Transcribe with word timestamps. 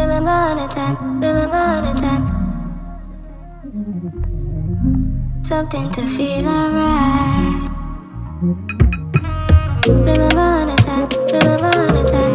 remember 0.00 0.54
the 0.54 0.66
time, 0.68 1.20
remember 1.20 1.80
the 1.86 1.92
time. 2.00 2.24
Something 5.42 5.90
to 5.90 6.02
feel 6.02 6.48
alright. 6.48 7.68
Remember 9.88 10.64
the 10.70 10.76
time, 10.86 11.08
remember 11.34 11.74
the 11.96 12.02
time. 12.14 12.34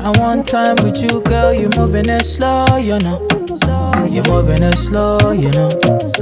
I 0.00 0.10
want 0.20 0.46
time 0.46 0.76
with 0.84 1.02
you, 1.02 1.20
girl. 1.22 1.52
You're 1.52 1.76
moving 1.76 2.08
it 2.08 2.24
slow, 2.24 2.76
you 2.76 2.98
know. 3.00 3.26
You're 4.08 4.24
moving 4.30 4.62
it 4.62 4.78
slow, 4.78 5.32
you 5.32 5.50
know. 5.50 5.68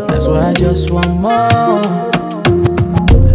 That's 0.08 0.26
why 0.26 0.50
I 0.50 0.52
just 0.54 0.90
want 0.90 1.10
more. 1.10 2.23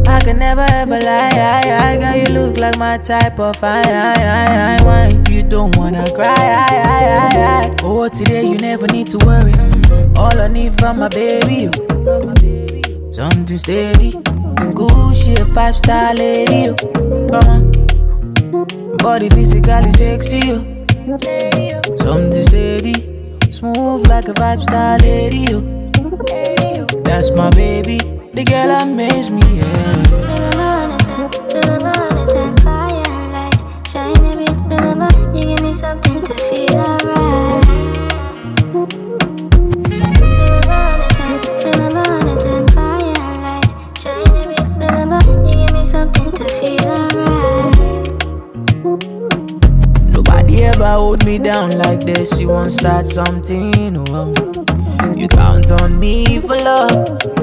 I 0.09 0.19
can 0.19 0.39
never 0.39 0.65
ever 0.69 0.99
lie, 0.99 1.31
I, 1.33 1.93
I, 1.93 1.97
girl. 1.97 2.15
You 2.15 2.25
look 2.33 2.57
like 2.57 2.77
my 2.77 2.97
type 2.97 3.39
of 3.39 3.63
I, 3.63 3.81
I, 3.81 4.13
I, 4.17 4.77
I, 4.77 4.83
wine. 4.83 5.23
You 5.29 5.43
don't 5.43 5.75
wanna 5.77 6.09
cry, 6.11 6.25
I, 6.25 6.65
I, 6.71 7.05
I, 7.15 7.65
I. 7.67 7.75
Oh, 7.83 8.07
today 8.09 8.43
you 8.49 8.57
never 8.57 8.87
need 8.87 9.07
to 9.09 9.17
worry. 9.25 9.53
All 10.15 10.35
I 10.39 10.47
need 10.47 10.73
from 10.73 10.99
my 10.99 11.09
baby, 11.09 11.69
oh. 11.69 13.11
something 13.11 13.57
steady. 13.57 14.11
Good 14.73 15.15
shit, 15.15 15.47
five 15.49 15.75
star 15.75 16.13
lady, 16.15 16.57
you. 16.65 16.75
Mama. 17.31 17.61
Body 18.97 19.29
physically 19.29 19.91
sexy, 19.91 20.39
you. 20.39 20.75
Something 21.97 22.43
steady, 22.43 23.39
smooth 23.51 24.07
like 24.07 24.27
a 24.27 24.33
five 24.33 24.61
star 24.61 24.97
lady. 24.97 25.45
That's 27.03 27.31
my 27.31 27.49
baby, 27.51 27.99
the 28.33 28.43
girl 28.43 28.71
amaze 28.71 29.29
me, 29.29 29.41
yeah. 29.57 30.03
Remember 30.11 30.87
the 30.87 30.97
time, 31.03 31.31
remember 31.53 31.93
the 32.15 32.23
time. 32.33 32.55
Fire 32.57 33.03
light, 33.33 33.59
shine 33.87 34.25
every. 34.25 34.45
Remember, 34.67 35.09
you 35.35 35.43
give 35.45 35.61
me 35.61 35.73
something 35.73 36.21
to 36.21 36.33
feel 36.33 36.77
alright. 36.77 37.65
Remember 40.29 40.83
the 40.99 41.07
time, 41.17 41.39
remember 41.65 42.05
the 42.25 42.35
time. 42.43 42.67
Fire 42.77 43.13
light, 43.45 43.69
shine 43.97 44.35
every. 44.37 44.59
Remember, 44.77 45.19
you 45.27 45.35
give 45.65 45.71
me 45.73 45.83
something 45.85 46.31
to 46.31 46.43
feel 46.57 46.87
alright. 46.87 48.13
Nobody 50.13 50.63
ever 50.65 50.93
hold 50.93 51.25
me 51.25 51.39
down 51.39 51.71
like 51.71 52.05
this. 52.05 52.39
You 52.39 52.49
won't 52.49 52.73
start 52.73 53.07
something, 53.07 53.97
oh. 54.09 54.33
You 55.15 55.27
count 55.27 55.71
on 55.71 55.99
me 55.99 56.39
for 56.39 56.55
love. 56.55 57.38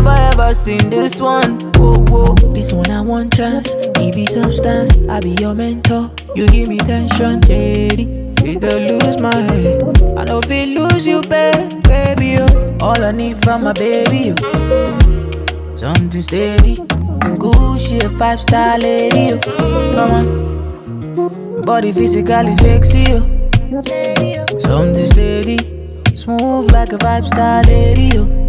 Never 0.00 0.16
ever 0.32 0.54
seen 0.54 0.88
this 0.88 1.20
one. 1.20 1.72
Whoa, 1.74 1.98
whoa. 2.08 2.34
This 2.54 2.72
one 2.72 2.90
I 2.90 3.02
want 3.02 3.36
chance. 3.36 3.74
He 3.98 4.10
be 4.10 4.24
substance. 4.24 4.96
I 5.10 5.20
be 5.20 5.36
your 5.38 5.54
mentor. 5.54 6.10
You 6.34 6.48
give 6.48 6.70
me 6.70 6.78
tension, 6.78 7.38
JD. 7.42 8.40
Feel 8.40 8.60
to 8.60 8.94
lose 8.94 9.18
my 9.18 9.34
head. 9.34 9.82
I 10.16 10.24
know 10.24 10.38
if 10.38 10.50
it 10.50 10.70
lose 10.70 11.06
you, 11.06 11.20
babe, 11.20 11.82
baby. 11.82 12.38
Oh. 12.38 12.78
All 12.80 13.04
I 13.04 13.12
need 13.12 13.36
from 13.44 13.64
my 13.64 13.74
baby. 13.74 14.32
Oh. 14.42 15.76
Something 15.76 16.22
steady. 16.22 16.76
Good 17.38 17.78
shit, 17.78 18.10
five 18.12 18.40
star 18.40 18.78
lady. 18.78 19.38
Oh. 19.60 20.24
Body 21.66 21.92
physically 21.92 22.54
sexy, 22.54 23.02
yo. 23.02 23.18
Something 24.58 25.04
steady, 25.04 25.58
smooth 26.14 26.72
like 26.72 26.94
a 26.94 26.98
five 26.98 27.26
star 27.26 27.62
lady, 27.64 28.16
yo. 28.16 28.39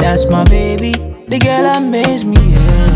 That's 0.00 0.28
my 0.30 0.44
baby, 0.44 0.92
the 1.28 1.38
girl 1.38 1.66
amaze 1.66 2.24
me, 2.24 2.34
yeah. 2.52 2.90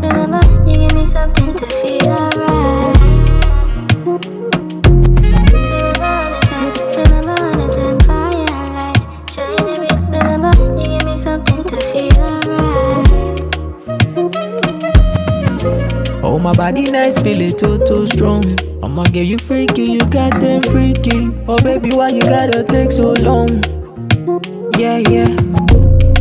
Remember, 0.00 0.40
you 0.64 0.78
give 0.78 0.94
me 0.94 1.04
something 1.04 1.54
to 1.54 1.66
feel 1.66 2.08
alright. 2.08 2.77
Oh, 16.38 16.40
my 16.40 16.52
body 16.52 16.88
nice, 16.88 17.18
feel 17.18 17.40
it 17.40 17.58
too, 17.58 17.84
too 17.84 18.06
strong. 18.06 18.44
I'ma 18.80 19.02
get 19.10 19.26
you 19.26 19.38
freaky, 19.38 19.82
you 19.82 19.98
got 20.06 20.38
them 20.38 20.62
freaky. 20.62 21.32
Oh, 21.48 21.58
baby, 21.64 21.90
why 21.90 22.10
you 22.10 22.20
gotta 22.20 22.62
take 22.62 22.92
so 22.92 23.12
long? 23.14 23.60
Yeah, 24.78 24.98
yeah. 25.10 25.34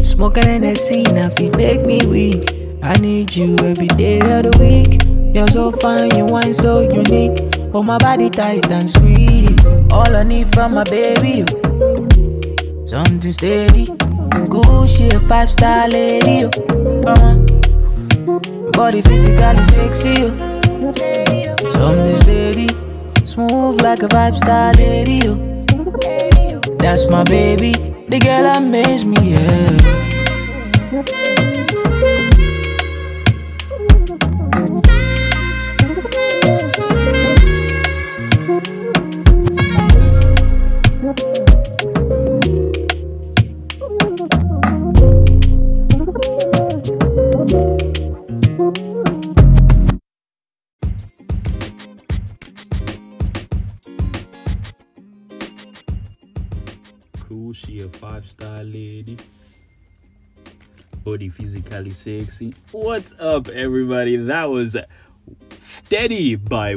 Smoking 0.01 0.45
Hennessy, 0.45 1.03
now 1.13 1.29
you 1.39 1.51
make 1.51 1.85
me 1.85 1.99
weak. 2.07 2.51
I 2.81 2.93
need 2.95 3.35
you 3.35 3.57
every 3.59 3.89
day 3.89 4.17
of 4.21 4.49
the 4.49 4.57
week. 4.57 5.05
You're 5.35 5.47
so 5.49 5.69
fine, 5.69 6.09
you 6.17 6.25
wine 6.25 6.51
so 6.51 6.79
unique. 6.79 7.53
Oh, 7.71 7.83
my 7.83 7.99
body 7.99 8.31
tight 8.31 8.71
and 8.71 8.89
sweet. 8.89 9.63
All 9.91 10.15
I 10.15 10.23
need 10.23 10.47
from 10.47 10.73
my 10.73 10.83
baby. 10.85 11.45
Something 12.87 13.31
steady. 13.31 13.85
Good 14.49 14.89
shit, 14.89 15.21
five 15.29 15.51
star 15.51 15.87
lady, 15.87 16.39
you. 16.39 16.49
Uh-huh. 17.05 17.46
Body 18.77 19.01
physically 19.01 19.63
sexy, 19.63 20.11
you. 20.21 20.29
Something 21.67 22.15
steady. 22.15 22.67
Smooth 23.25 23.81
like 23.81 24.03
a 24.03 24.09
five 24.09 24.37
star 24.37 24.71
lady. 24.73 25.21
That's 26.77 27.09
my 27.09 27.23
baby. 27.23 27.71
The 28.07 28.19
girl 28.19 28.45
amaze 28.45 29.03
me, 29.03 29.31
yeah. 29.31 29.77
Cool, 57.27 57.51
she 57.51 57.81
a 57.81 57.89
five 57.89 58.29
star 58.29 58.63
lady. 58.63 59.17
Body 61.03 61.27
physically 61.27 61.89
sexy. 61.89 62.53
What's 62.71 63.13
up, 63.19 63.49
everybody? 63.49 64.15
That 64.15 64.45
was 64.45 64.77
Steady 65.59 66.35
by 66.35 66.75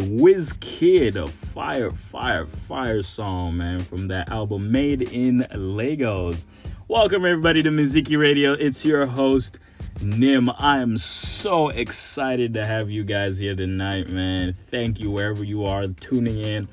Kid, 0.59 1.15
a 1.15 1.28
fire, 1.28 1.93
fire, 1.93 2.47
fire 2.47 3.05
song, 3.05 3.59
man, 3.59 3.78
from 3.78 4.09
that 4.09 4.28
album 4.28 4.72
Made 4.72 5.03
in 5.03 5.47
Lagos. 5.55 6.49
Welcome, 6.89 7.25
everybody, 7.25 7.62
to 7.62 7.71
Muziki 7.71 8.19
Radio. 8.19 8.53
It's 8.53 8.84
your 8.84 9.06
host, 9.06 9.60
Nim. 10.03 10.50
I 10.59 10.78
am 10.78 10.99
so 10.99 11.69
excited 11.69 12.55
to 12.55 12.66
have 12.66 12.91
you 12.91 13.05
guys 13.05 13.39
here 13.39 13.55
tonight, 13.55 14.09
man. 14.09 14.55
Thank 14.69 14.99
you, 14.99 15.12
wherever 15.12 15.44
you 15.44 15.65
are 15.66 15.87
tuning 15.87 16.41
in, 16.41 16.69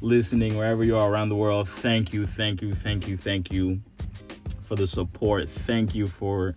listening, 0.00 0.56
wherever 0.56 0.82
you 0.84 0.96
are 0.96 1.10
around 1.10 1.28
the 1.28 1.36
world. 1.36 1.68
Thank 1.68 2.12
you, 2.12 2.26
thank 2.26 2.62
you, 2.62 2.74
thank 2.74 3.08
you, 3.08 3.16
thank 3.16 3.52
you 3.52 3.80
for 4.62 4.76
the 4.76 4.86
support. 4.86 5.48
Thank 5.48 5.94
you 5.94 6.06
for 6.06 6.54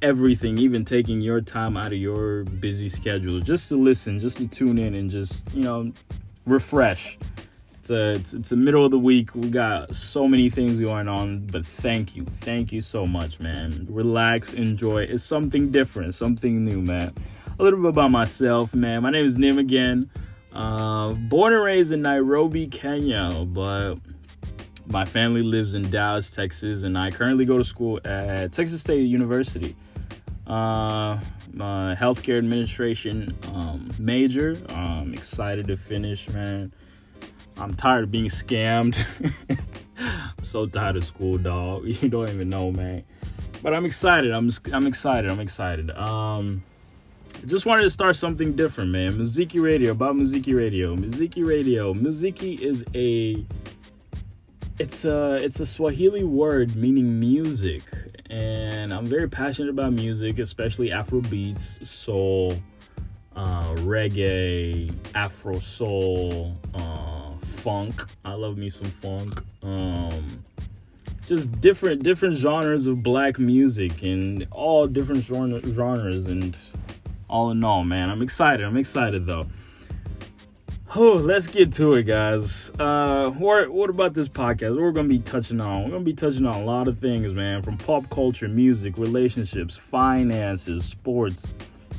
everything, 0.00 0.58
even 0.58 0.84
taking 0.84 1.20
your 1.20 1.40
time 1.40 1.76
out 1.76 1.86
of 1.86 1.98
your 1.98 2.44
busy 2.44 2.88
schedule 2.88 3.40
just 3.40 3.68
to 3.68 3.76
listen, 3.76 4.18
just 4.18 4.36
to 4.38 4.46
tune 4.46 4.78
in 4.78 4.94
and 4.94 5.10
just, 5.10 5.52
you 5.52 5.62
know, 5.62 5.92
refresh. 6.46 7.18
It's 7.74 7.90
a, 7.90 8.10
it's, 8.12 8.34
it's 8.34 8.50
the 8.50 8.56
middle 8.56 8.84
of 8.84 8.90
the 8.90 8.98
week. 8.98 9.34
We 9.34 9.48
got 9.48 9.94
so 9.94 10.28
many 10.28 10.50
things 10.50 10.78
going 10.78 11.08
on, 11.08 11.46
but 11.46 11.66
thank 11.66 12.14
you. 12.14 12.24
Thank 12.24 12.72
you 12.72 12.80
so 12.82 13.06
much, 13.06 13.40
man. 13.40 13.86
Relax, 13.90 14.52
enjoy. 14.52 15.02
It's 15.02 15.24
something 15.24 15.70
different, 15.70 16.14
something 16.14 16.64
new, 16.64 16.80
man. 16.80 17.12
A 17.58 17.62
little 17.62 17.80
bit 17.80 17.88
about 17.88 18.10
myself, 18.10 18.74
man. 18.74 19.02
My 19.02 19.10
name 19.10 19.24
is 19.24 19.36
Nim 19.38 19.58
again. 19.58 20.10
Uh, 20.58 21.12
born 21.12 21.52
and 21.52 21.62
raised 21.62 21.92
in 21.92 22.02
Nairobi, 22.02 22.66
Kenya, 22.66 23.44
but 23.46 23.94
my 24.88 25.04
family 25.04 25.42
lives 25.42 25.76
in 25.76 25.88
Dallas, 25.88 26.32
Texas, 26.32 26.82
and 26.82 26.98
I 26.98 27.12
currently 27.12 27.44
go 27.44 27.58
to 27.58 27.62
school 27.62 28.00
at 28.04 28.50
Texas 28.50 28.80
State 28.80 29.02
University. 29.06 29.76
Uh, 30.48 31.20
my 31.52 31.94
healthcare 31.94 32.38
administration 32.38 33.36
um, 33.54 33.88
major. 34.00 34.60
I'm 34.70 35.14
excited 35.14 35.68
to 35.68 35.76
finish, 35.76 36.28
man. 36.30 36.72
I'm 37.56 37.74
tired 37.74 38.02
of 38.02 38.10
being 38.10 38.28
scammed. 38.28 38.98
I'm 39.98 40.44
so 40.44 40.66
tired 40.66 40.96
of 40.96 41.04
school, 41.04 41.38
dog. 41.38 41.84
You 42.02 42.08
don't 42.08 42.30
even 42.30 42.48
know, 42.48 42.72
man. 42.72 43.04
But 43.62 43.74
I'm 43.74 43.84
excited. 43.84 44.32
I'm 44.32 44.50
I'm 44.72 44.88
excited. 44.88 45.30
I'm 45.30 45.40
excited. 45.40 45.92
Um, 45.92 46.64
just 47.46 47.66
wanted 47.66 47.82
to 47.82 47.90
start 47.90 48.16
something 48.16 48.54
different, 48.54 48.90
man. 48.90 49.16
Muziki 49.16 49.62
Radio 49.62 49.92
about 49.92 50.16
Muziki 50.16 50.54
Radio. 50.54 50.96
Muziki 50.96 51.46
Radio. 51.46 51.94
Muziki 51.94 52.60
is 52.60 52.84
a 52.94 53.44
it's 54.78 55.04
a 55.04 55.36
it's 55.36 55.60
a 55.60 55.66
Swahili 55.66 56.24
word 56.24 56.76
meaning 56.76 57.18
music, 57.18 57.82
and 58.30 58.92
I'm 58.92 59.06
very 59.06 59.28
passionate 59.28 59.70
about 59.70 59.92
music, 59.92 60.38
especially 60.38 60.92
Afro 60.92 61.20
beats, 61.20 61.88
soul, 61.88 62.54
uh, 63.36 63.74
reggae, 63.76 64.92
Afro 65.14 65.58
soul, 65.58 66.56
uh, 66.74 67.30
funk. 67.44 68.04
I 68.24 68.34
love 68.34 68.56
me 68.56 68.68
some 68.68 68.86
funk. 68.86 69.42
Um, 69.62 70.44
just 71.26 71.60
different 71.60 72.02
different 72.02 72.34
genres 72.36 72.86
of 72.86 73.02
black 73.02 73.38
music 73.38 74.02
and 74.02 74.46
all 74.50 74.86
different 74.86 75.24
genre- 75.24 75.62
genres 75.74 76.26
and 76.26 76.56
all 77.28 77.50
in 77.50 77.62
all, 77.62 77.84
man, 77.84 78.10
I'm 78.10 78.22
excited. 78.22 78.64
I'm 78.64 78.76
excited 78.76 79.26
though. 79.26 79.46
Oh, 80.96 81.12
let's 81.12 81.46
get 81.46 81.74
to 81.74 81.92
it, 81.94 82.04
guys. 82.04 82.70
Uh, 82.78 83.30
what 83.30 83.68
what 83.68 83.90
about 83.90 84.14
this 84.14 84.26
podcast? 84.26 84.80
We're 84.80 84.90
gonna 84.90 85.08
be 85.08 85.18
touching 85.18 85.60
on. 85.60 85.84
We're 85.84 85.90
gonna 85.90 86.04
be 86.04 86.14
touching 86.14 86.46
on 86.46 86.54
a 86.54 86.64
lot 86.64 86.88
of 86.88 86.98
things, 86.98 87.30
man. 87.34 87.62
From 87.62 87.76
pop 87.76 88.08
culture, 88.08 88.48
music, 88.48 88.96
relationships, 88.96 89.76
finances, 89.76 90.86
sports, 90.86 91.52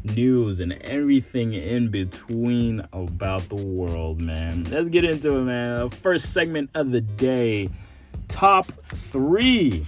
news, 0.04 0.60
and 0.60 0.74
everything 0.82 1.54
in 1.54 1.90
between 1.90 2.84
about 2.92 3.48
the 3.50 3.56
world, 3.56 4.24
man. 4.24 4.64
Let's 4.66 4.90
get 4.90 5.06
into 5.06 5.36
it, 5.36 5.44
man. 5.44 5.90
First 5.90 6.34
segment 6.34 6.72
of 6.74 6.90
the 6.90 7.02
day, 7.02 7.70
top 8.28 8.72
three. 8.96 9.86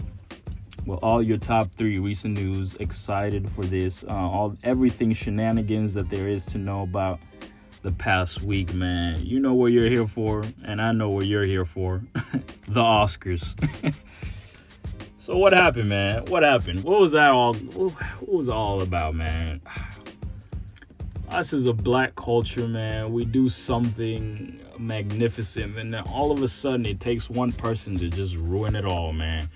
Well, 0.85 0.97
all 1.03 1.21
your 1.21 1.37
top 1.37 1.69
three 1.77 1.99
recent 1.99 2.39
news. 2.39 2.75
Excited 2.75 3.47
for 3.49 3.63
this. 3.63 4.03
Uh, 4.03 4.13
all 4.13 4.57
everything 4.63 5.13
shenanigans 5.13 5.93
that 5.93 6.09
there 6.09 6.27
is 6.27 6.43
to 6.45 6.57
know 6.57 6.81
about 6.81 7.19
the 7.83 7.91
past 7.91 8.41
week, 8.41 8.73
man. 8.73 9.23
You 9.23 9.39
know 9.39 9.53
what 9.53 9.71
you're 9.73 9.89
here 9.89 10.07
for, 10.07 10.43
and 10.65 10.81
I 10.81 10.91
know 10.91 11.09
what 11.09 11.27
you're 11.27 11.45
here 11.45 11.65
for. 11.65 12.01
the 12.67 12.81
Oscars. 12.81 13.55
so 15.19 15.37
what 15.37 15.53
happened, 15.53 15.89
man? 15.89 16.25
What 16.25 16.41
happened? 16.41 16.83
What 16.83 16.99
was 16.99 17.11
that 17.11 17.29
all 17.29 17.53
what 17.53 17.93
was 18.27 18.49
all 18.49 18.81
about, 18.81 19.13
man? 19.13 19.61
Us 21.29 21.53
as 21.53 21.65
a 21.65 21.73
black 21.73 22.15
culture, 22.15 22.67
man, 22.67 23.13
we 23.13 23.23
do 23.23 23.47
something 23.47 24.59
magnificent, 24.77 25.77
and 25.77 25.93
then 25.93 26.03
all 26.03 26.31
of 26.31 26.43
a 26.43 26.47
sudden 26.47 26.85
it 26.85 26.99
takes 26.99 27.29
one 27.29 27.53
person 27.53 27.97
to 27.99 28.09
just 28.09 28.35
ruin 28.35 28.75
it 28.75 28.83
all, 28.83 29.13
man. 29.13 29.47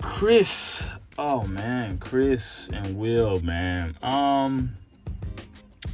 Chris, 0.00 0.88
oh 1.18 1.46
man, 1.46 1.98
Chris 1.98 2.68
and 2.72 2.98
Will, 2.98 3.40
man. 3.40 3.96
Um 4.02 4.76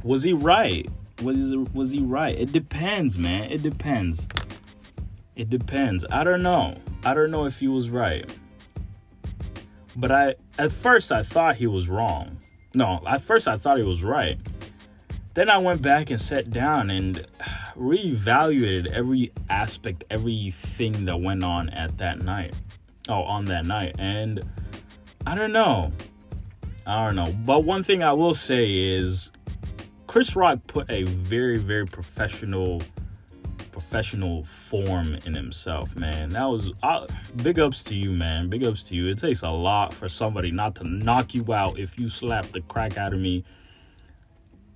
was 0.03 0.23
he 0.23 0.33
right? 0.33 0.89
Was 1.21 1.55
was 1.73 1.91
he 1.91 2.01
right? 2.01 2.37
It 2.37 2.51
depends, 2.51 3.17
man. 3.17 3.51
It 3.51 3.61
depends. 3.63 4.27
It 5.35 5.49
depends. 5.49 6.05
I 6.11 6.23
don't 6.23 6.43
know. 6.43 6.79
I 7.03 7.13
don't 7.13 7.31
know 7.31 7.45
if 7.45 7.59
he 7.59 7.67
was 7.67 7.89
right. 7.89 8.29
But 9.95 10.11
I 10.11 10.35
at 10.57 10.71
first 10.71 11.11
I 11.11 11.23
thought 11.23 11.57
he 11.57 11.67
was 11.67 11.89
wrong. 11.89 12.37
No, 12.73 13.01
at 13.07 13.21
first 13.21 13.47
I 13.47 13.57
thought 13.57 13.77
he 13.77 13.83
was 13.83 14.03
right. 14.03 14.37
Then 15.33 15.49
I 15.49 15.59
went 15.59 15.81
back 15.81 16.09
and 16.09 16.19
sat 16.19 16.49
down 16.49 16.89
and 16.89 17.25
reevaluated 17.77 18.87
every 18.87 19.31
aspect, 19.49 20.03
everything 20.09 21.05
that 21.05 21.17
went 21.21 21.43
on 21.43 21.69
at 21.69 21.97
that 21.99 22.21
night. 22.21 22.53
Oh, 23.09 23.21
on 23.23 23.45
that 23.45 23.65
night. 23.65 23.95
And 23.99 24.41
I 25.25 25.35
don't 25.35 25.51
know. 25.51 25.91
I 26.85 27.05
don't 27.05 27.15
know. 27.15 27.33
But 27.45 27.63
one 27.63 27.83
thing 27.83 28.03
I 28.03 28.13
will 28.13 28.33
say 28.33 28.71
is 28.71 29.31
Chris 30.07 30.35
Rock 30.35 30.59
put 30.67 30.89
a 30.89 31.03
very, 31.03 31.57
very 31.57 31.85
professional, 31.85 32.81
professional 33.71 34.43
form 34.45 35.15
in 35.25 35.33
himself, 35.33 35.95
man. 35.95 36.29
That 36.29 36.45
was 36.45 36.71
big 37.35 37.59
ups 37.59 37.83
to 37.85 37.95
you, 37.95 38.11
man. 38.11 38.49
Big 38.49 38.63
ups 38.63 38.83
to 38.85 38.95
you. 38.95 39.09
It 39.09 39.19
takes 39.19 39.41
a 39.41 39.49
lot 39.49 39.93
for 39.93 40.07
somebody 40.07 40.51
not 40.51 40.75
to 40.75 40.83
knock 40.85 41.33
you 41.33 41.53
out 41.53 41.77
if 41.77 41.99
you 41.99 42.09
slap 42.09 42.45
the 42.47 42.61
crack 42.61 42.97
out 42.97 43.13
of 43.13 43.19
me 43.19 43.43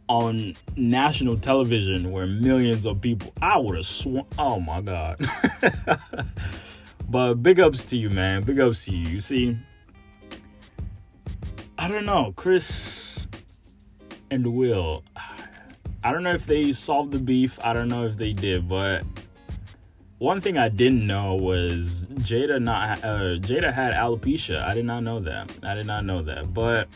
on 0.10 0.54
national 0.76 1.38
television 1.38 2.12
where 2.12 2.28
millions 2.28 2.86
of 2.86 3.00
people. 3.00 3.34
I 3.42 3.58
would 3.58 3.78
have 3.78 3.86
sworn. 3.86 4.26
Oh 4.38 4.60
my 4.60 4.82
god. 4.82 5.26
but 7.12 7.36
big 7.36 7.60
ups 7.60 7.84
to 7.86 7.98
you, 7.98 8.10
man. 8.10 8.44
Big 8.44 8.60
ups 8.60 8.86
to 8.86 8.96
you. 8.96 9.08
You 9.08 9.22
see, 9.22 9.58
I 11.78 11.88
don't 11.88 12.06
know, 12.06 12.34
Chris 12.36 13.28
and 14.30 14.56
Will. 14.56 15.04
I 16.04 16.12
don't 16.12 16.24
know 16.24 16.34
if 16.34 16.48
they 16.48 16.74
solved 16.74 17.12
the 17.12 17.20
beef. 17.20 17.60
I 17.64 17.74
don't 17.74 17.90
know 17.90 18.06
if 18.06 18.18
they 18.18 18.34
did, 18.34 18.68
but 18.68 19.04
one 20.18 20.40
thing 20.40 20.58
I 20.58 20.70
didn't 20.70 21.06
know 21.06 21.36
was 21.36 22.06
Jada 22.06 22.62
not 22.62 23.04
uh, 23.04 23.38
Jada 23.40 23.74
had 23.74 23.94
alopecia. 23.94 24.64
I 24.64 24.74
did 24.74 24.86
not 24.86 25.04
know 25.04 25.20
that. 25.20 25.52
I 25.64 25.76
did 25.76 25.86
not 25.86 26.06
know 26.06 26.22
that, 26.24 26.54
but 26.54 26.88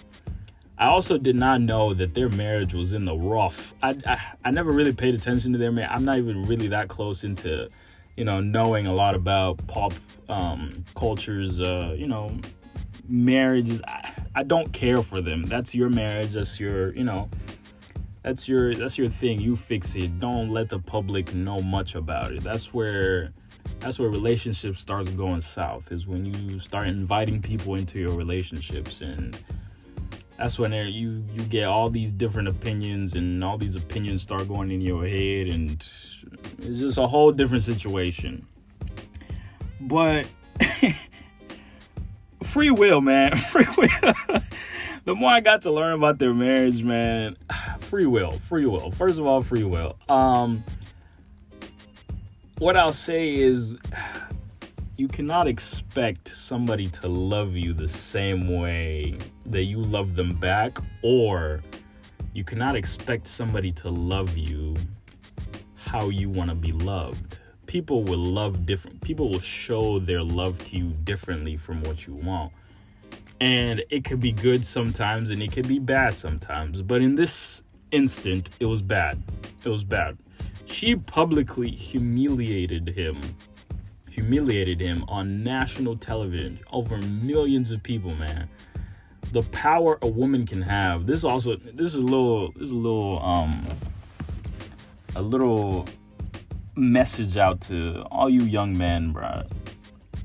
I 0.78 0.88
also 0.88 1.18
did 1.18 1.36
not 1.36 1.62
know 1.62 1.94
that 1.94 2.14
their 2.14 2.30
marriage 2.30 2.74
was 2.74 2.94
in 2.94 3.06
the 3.06 3.16
rough. 3.16 3.74
I 3.84 3.98
I, 4.08 4.22
I 4.46 4.52
never 4.52 4.72
really 4.72 4.94
paid 4.94 5.14
attention 5.14 5.52
to 5.54 5.58
their 5.58 5.72
marriage. 5.72 5.92
I'm 5.92 6.06
not 6.06 6.18
even 6.18 6.46
really 6.46 6.68
that 6.70 6.88
close 6.88 7.24
into, 7.24 7.68
you 8.18 8.26
know, 8.26 8.40
knowing 8.40 8.88
a 8.88 8.94
lot 8.94 9.16
about 9.16 9.66
pop 9.68 9.94
um, 10.30 10.84
cultures. 10.96 11.60
Uh, 11.60 11.96
you 11.98 12.08
know, 12.08 12.32
marriages. 13.08 13.82
I, 13.88 14.12
I 14.36 14.44
don't 14.44 14.72
care 14.74 15.02
for 15.02 15.22
them. 15.22 15.44
That's 15.44 15.74
your 15.74 15.90
marriage. 15.90 16.32
That's 16.32 16.60
your 16.60 16.94
you 16.94 17.04
know 17.04 17.30
that's 18.26 18.48
your 18.48 18.74
that's 18.74 18.98
your 18.98 19.08
thing 19.08 19.40
you 19.40 19.56
fix 19.56 19.96
it 19.96 20.20
don't 20.20 20.50
let 20.50 20.68
the 20.68 20.80
public 20.80 21.36
know 21.36 21.62
much 21.62 21.94
about 21.94 22.34
it 22.34 22.42
that's 22.44 22.74
where 22.74 23.32
that's 23.80 24.00
where 24.00 24.10
relationships 24.10 24.82
starts 24.82 25.12
going 25.12 25.40
south 25.40 25.92
is 25.92 26.08
when 26.08 26.26
you 26.26 26.60
start 26.60 26.88
inviting 26.88 27.40
people 27.40 27.76
into 27.76 28.00
your 28.00 28.16
relationships 28.16 29.02
and 29.02 29.38
that's 30.38 30.60
when 30.60 30.72
you 30.74 31.24
you 31.34 31.44
get 31.44 31.66
all 31.66 31.90
these 31.90 32.12
different 32.12 32.48
opinions 32.48 33.14
and 33.14 33.44
all 33.44 33.58
these 33.58 33.76
opinions 33.76 34.22
start 34.22 34.48
going 34.48 34.72
in 34.72 34.82
your 34.82 35.06
head 35.06 35.48
and 35.48 35.72
it's 35.72 36.80
just 36.80 36.98
a 36.98 37.08
whole 37.08 37.32
different 37.32 37.64
situation 37.64 38.46
but 39.82 40.28
free 42.44 42.72
will 42.72 43.02
man 43.02 43.36
free 43.52 43.68
will 43.78 44.42
the 45.06 45.16
more 45.16 45.32
i 45.32 45.40
got 45.40 45.62
to 45.62 45.72
learn 45.72 45.94
about 45.94 46.18
their 46.20 46.34
marriage 46.34 46.84
man 46.84 47.36
free 47.86 48.06
will, 48.06 48.31
free 48.31 48.66
will. 48.66 48.92
First 48.92 49.20
of 49.20 49.26
all, 49.26 49.42
free 49.42 49.64
will. 49.64 49.98
Um, 50.10 50.64
what 52.58 52.76
I'll 52.76 52.94
say 52.94 53.34
is, 53.36 53.78
you 54.97 55.07
cannot 55.07 55.47
expect 55.47 56.30
somebody 56.30 56.88
to 56.88 57.07
love 57.07 57.56
you 57.56 57.73
the 57.73 57.87
same 57.87 58.59
way 58.59 59.18
that 59.45 59.64
you 59.64 59.78
love 59.78 60.16
them 60.16 60.33
back, 60.35 60.78
or 61.02 61.61
you 62.33 62.44
cannot 62.44 62.75
expect 62.75 63.28
somebody 63.28 63.71
to 63.73 63.90
love 63.90 64.37
you 64.37 64.75
how 65.75 66.09
you 66.09 66.30
want 66.30 66.49
to 66.49 66.56
be 66.56 66.71
loved. 66.71 67.37
People 67.66 68.04
will 68.04 68.19
love 68.19 68.66
different. 68.66 69.02
People 69.02 69.30
will 69.30 69.40
show 69.42 69.99
their 69.99 70.23
love 70.23 70.57
to 70.66 70.78
you 70.78 70.94
differently 71.04 71.57
from 71.57 71.83
what 71.83 72.07
you 72.07 72.14
want. 72.14 72.52
And 73.42 73.83
it 73.90 74.06
could 74.06 74.21
be 74.21 74.31
good 74.31 74.64
sometimes 74.66 75.30
and 75.30 75.42
it 75.42 75.52
could 75.52 75.68
be 75.68 75.80
bad 75.80 76.14
sometimes. 76.14 76.81
But 76.81 77.02
in 77.02 77.16
this 77.16 77.64
instant, 77.92 78.49
it 78.59 78.66
was 78.66 78.81
bad. 78.81 79.21
It 79.66 79.69
was 79.69 79.83
bad. 79.83 80.18
She 80.66 80.95
publicly 80.95 81.69
humiliated 81.69 82.90
him, 82.90 83.21
humiliated 84.16 84.80
him 84.80 85.04
on 85.10 85.44
national 85.44 85.98
television 85.98 86.57
over 86.72 86.98
millions 86.98 87.69
of 87.69 87.84
people, 87.84 88.16
man. 88.16 88.50
The 89.34 89.44
power 89.44 90.00
a 90.02 90.07
woman 90.07 90.45
can 90.45 90.62
have. 90.62 91.06
This 91.06 91.26
also 91.26 91.57
this 91.57 91.88
is 91.90 91.95
a 91.95 92.02
little 92.02 92.52
this 92.54 92.64
is 92.64 92.72
a 92.72 92.76
little 92.76 93.22
um 93.22 93.66
a 95.18 95.22
little 95.22 95.86
message 96.76 97.36
out 97.36 97.60
to 97.62 98.04
all 98.10 98.30
you 98.30 98.44
young 98.44 98.78
men, 98.78 99.12
bro. 99.12 99.44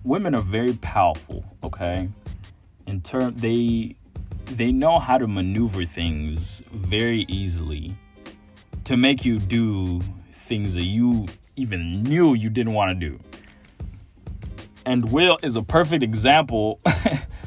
Women 0.05 0.37
are 0.37 0.43
very 0.43 0.75
powerful, 0.75 1.45
okay? 1.65 2.09
In 2.87 3.01
term 3.01 3.35
they 3.35 3.97
they 4.47 4.71
know 4.71 5.01
how 5.01 5.19
to 5.19 5.27
maneuver 5.27 5.85
things 5.85 6.63
very 6.71 7.25
easily 7.29 7.97
to 8.85 8.97
make 8.97 9.25
you 9.25 9.39
do 9.39 10.01
things 10.33 10.75
that 10.75 10.85
you 10.85 11.27
even 11.57 12.03
knew 12.05 12.35
you 12.35 12.51
didn't 12.51 12.75
want 12.75 12.99
to 12.99 13.09
do. 13.09 13.19
And 14.87 15.11
Will 15.13 15.39
is 15.43 15.57
a 15.57 15.63
perfect 15.63 16.03
example 16.03 16.81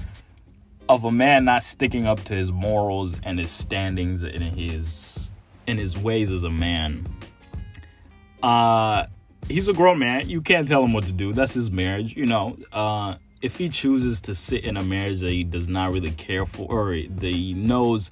of 0.89 1.03
a 1.03 1.11
man 1.11 1.45
not 1.45 1.63
sticking 1.63 2.05
up 2.05 2.23
to 2.25 2.35
his 2.35 2.51
morals 2.51 3.15
and 3.23 3.39
his 3.39 3.51
standings 3.51 4.23
and 4.23 4.43
his 4.43 5.31
in 5.65 5.77
his 5.77 5.97
ways 5.97 6.31
as 6.31 6.43
a 6.43 6.49
man. 6.49 7.07
Uh 8.41 9.05
he's 9.47 9.67
a 9.67 9.73
grown 9.73 9.99
man. 9.99 10.29
You 10.29 10.41
can't 10.41 10.67
tell 10.67 10.83
him 10.83 10.93
what 10.93 11.05
to 11.05 11.13
do. 11.13 11.33
That's 11.33 11.53
his 11.53 11.71
marriage, 11.71 12.15
you 12.15 12.25
know. 12.25 12.57
Uh 12.71 13.15
if 13.41 13.57
he 13.57 13.69
chooses 13.69 14.21
to 14.21 14.35
sit 14.35 14.63
in 14.63 14.77
a 14.77 14.83
marriage 14.83 15.19
that 15.19 15.31
he 15.31 15.43
does 15.43 15.67
not 15.67 15.91
really 15.91 16.11
care 16.11 16.45
for 16.45 16.67
or 16.69 17.01
that 17.01 17.33
he 17.33 17.53
knows 17.53 18.11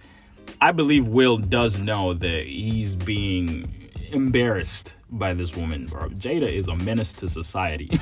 I 0.59 0.71
believe 0.71 1.07
Will 1.07 1.37
does 1.37 1.79
know 1.79 2.13
that 2.13 2.45
he's 2.45 2.95
being 2.95 3.89
embarrassed 4.11 4.93
by 5.11 5.33
this 5.33 5.55
woman, 5.55 5.85
bro. 5.85 6.09
Jada 6.09 6.51
is 6.51 6.67
a 6.67 6.75
menace 6.75 7.13
to 7.13 7.29
society. 7.29 7.99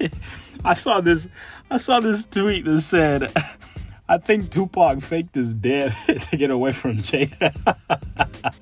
I 0.64 0.74
saw 0.74 1.00
this 1.00 1.28
I 1.70 1.78
saw 1.78 2.00
this 2.00 2.24
tweet 2.24 2.64
that 2.64 2.80
said 2.80 3.32
I 4.08 4.18
think 4.18 4.50
Tupac 4.50 5.00
faked 5.00 5.34
his 5.34 5.54
death 5.54 5.96
to 6.30 6.36
get 6.36 6.50
away 6.50 6.72
from 6.72 6.98
Jada. 6.98 7.54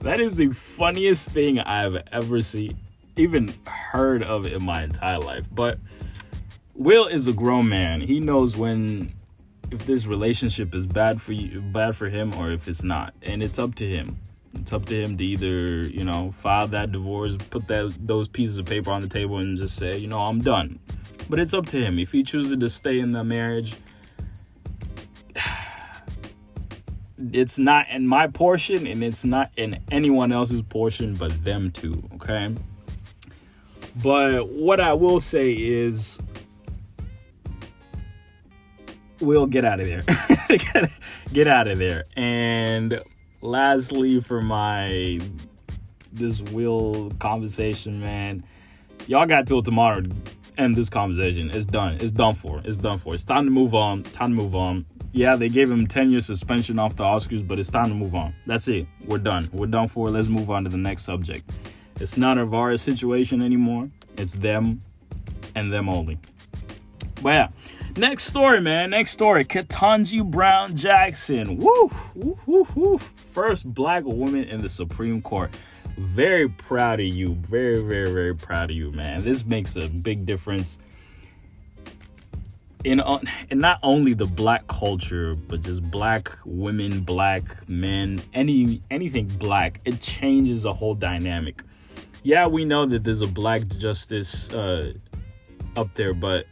that 0.00 0.20
is 0.20 0.36
the 0.36 0.50
funniest 0.50 1.30
thing 1.30 1.58
I've 1.58 1.96
ever 2.12 2.42
seen, 2.42 2.76
even 3.16 3.54
heard 3.66 4.22
of 4.22 4.46
in 4.46 4.62
my 4.62 4.84
entire 4.84 5.18
life. 5.18 5.46
But 5.50 5.78
Will 6.74 7.06
is 7.06 7.26
a 7.26 7.32
grown 7.32 7.68
man. 7.68 8.00
He 8.00 8.20
knows 8.20 8.56
when 8.56 9.12
if 9.70 9.86
this 9.86 10.04
relationship 10.04 10.74
is 10.74 10.84
bad 10.84 11.22
for 11.22 11.32
you, 11.32 11.62
bad 11.62 11.96
for 11.96 12.10
him, 12.10 12.34
or 12.34 12.52
if 12.52 12.68
it's 12.68 12.82
not, 12.82 13.14
and 13.22 13.42
it's 13.42 13.58
up 13.58 13.74
to 13.76 13.88
him. 13.88 14.18
It's 14.54 14.72
up 14.72 14.84
to 14.86 15.02
him 15.02 15.16
to 15.16 15.24
either 15.24 15.80
you 15.86 16.04
know 16.04 16.34
file 16.42 16.68
that 16.68 16.92
divorce, 16.92 17.36
put 17.50 17.68
that 17.68 17.94
those 18.00 18.28
pieces 18.28 18.58
of 18.58 18.66
paper 18.66 18.90
on 18.90 19.00
the 19.02 19.08
table, 19.08 19.38
and 19.38 19.56
just 19.56 19.76
say 19.76 19.96
you 19.96 20.06
know 20.06 20.20
I'm 20.20 20.40
done. 20.40 20.78
But 21.28 21.38
it's 21.38 21.54
up 21.54 21.66
to 21.66 21.82
him 21.82 21.98
if 21.98 22.12
he 22.12 22.22
chooses 22.22 22.58
to 22.58 22.68
stay 22.68 22.98
in 22.98 23.12
the 23.12 23.24
marriage. 23.24 23.74
It's 27.32 27.56
not 27.56 27.88
in 27.88 28.08
my 28.08 28.26
portion, 28.26 28.84
and 28.84 29.04
it's 29.04 29.24
not 29.24 29.52
in 29.56 29.78
anyone 29.92 30.32
else's 30.32 30.60
portion 30.60 31.14
but 31.14 31.44
them 31.44 31.70
two. 31.70 32.02
Okay. 32.16 32.52
But 34.02 34.48
what 34.48 34.80
I 34.80 34.92
will 34.94 35.20
say 35.20 35.52
is 35.52 36.20
we'll 39.20 39.46
get 39.46 39.64
out 39.64 39.80
of 39.80 39.86
there. 39.86 40.04
get 41.32 41.46
out 41.46 41.68
of 41.68 41.78
there. 41.78 42.04
And 42.16 43.00
lastly, 43.42 44.20
for 44.20 44.40
my 44.40 45.20
this 46.12 46.40
will 46.40 47.10
conversation, 47.18 48.00
man, 48.00 48.44
y'all 49.06 49.26
got 49.26 49.46
till 49.46 49.62
tomorrow 49.62 50.00
to 50.00 50.10
end 50.58 50.76
this 50.76 50.88
conversation. 50.88 51.50
It's 51.50 51.66
done. 51.66 51.98
It's 52.00 52.12
done 52.12 52.34
for. 52.34 52.62
It's 52.64 52.76
done 52.76 52.98
for. 52.98 53.14
It's 53.14 53.24
time 53.24 53.44
to 53.44 53.50
move 53.50 53.74
on. 53.74 54.02
Time 54.04 54.36
to 54.36 54.42
move 54.42 54.54
on. 54.54 54.86
Yeah, 55.12 55.36
they 55.36 55.48
gave 55.48 55.70
him 55.70 55.86
10 55.86 56.10
years 56.10 56.24
suspension 56.24 56.78
off 56.78 56.96
the 56.96 57.04
Oscars, 57.04 57.46
but 57.46 57.58
it's 57.58 57.68
time 57.68 57.88
to 57.88 57.94
move 57.94 58.14
on. 58.14 58.34
That's 58.46 58.66
it. 58.68 58.86
We're 59.04 59.18
done. 59.18 59.50
We're 59.52 59.66
done 59.66 59.88
for. 59.88 60.08
Let's 60.08 60.28
move 60.28 60.50
on 60.50 60.64
to 60.64 60.70
the 60.70 60.78
next 60.78 61.04
subject. 61.04 61.50
It's 62.00 62.16
not 62.16 62.38
a 62.38 62.44
VAR 62.44 62.76
situation 62.78 63.42
anymore. 63.42 63.90
It's 64.16 64.36
them 64.36 64.80
and 65.54 65.72
them 65.72 65.88
only. 65.88 66.18
But 67.22 67.28
yeah, 67.30 67.48
Next 67.96 68.24
story, 68.24 68.58
man. 68.62 68.90
Next 68.90 69.10
story. 69.10 69.44
Ketanji 69.44 70.24
Brown 70.24 70.74
Jackson. 70.74 71.58
Woo, 71.58 71.90
woo, 72.14 72.38
woo, 72.46 72.66
woo. 72.74 73.00
First 73.32 73.64
black 73.72 74.04
woman 74.04 74.44
in 74.44 74.60
the 74.60 74.68
Supreme 74.68 75.22
Court. 75.22 75.50
Very 75.96 76.50
proud 76.50 77.00
of 77.00 77.06
you. 77.06 77.34
Very, 77.34 77.80
very, 77.82 78.12
very 78.12 78.34
proud 78.34 78.70
of 78.70 78.76
you, 78.76 78.92
man. 78.92 79.24
This 79.24 79.46
makes 79.46 79.74
a 79.76 79.88
big 79.88 80.26
difference 80.26 80.78
in 82.84 83.00
uh, 83.00 83.20
in 83.48 83.58
not 83.58 83.78
only 83.82 84.12
the 84.12 84.26
black 84.26 84.66
culture, 84.66 85.34
but 85.34 85.62
just 85.62 85.82
black 85.90 86.30
women, 86.44 87.00
black 87.00 87.68
men, 87.68 88.20
any 88.34 88.82
anything 88.90 89.28
black. 89.28 89.80
It 89.86 90.00
changes 90.02 90.64
the 90.64 90.74
whole 90.74 90.94
dynamic. 90.94 91.62
Yeah, 92.22 92.46
we 92.48 92.66
know 92.66 92.84
that 92.84 93.02
there's 93.02 93.22
a 93.22 93.26
black 93.26 93.66
justice 93.78 94.52
uh, 94.52 94.92
up 95.74 95.94
there, 95.94 96.12
but 96.12 96.46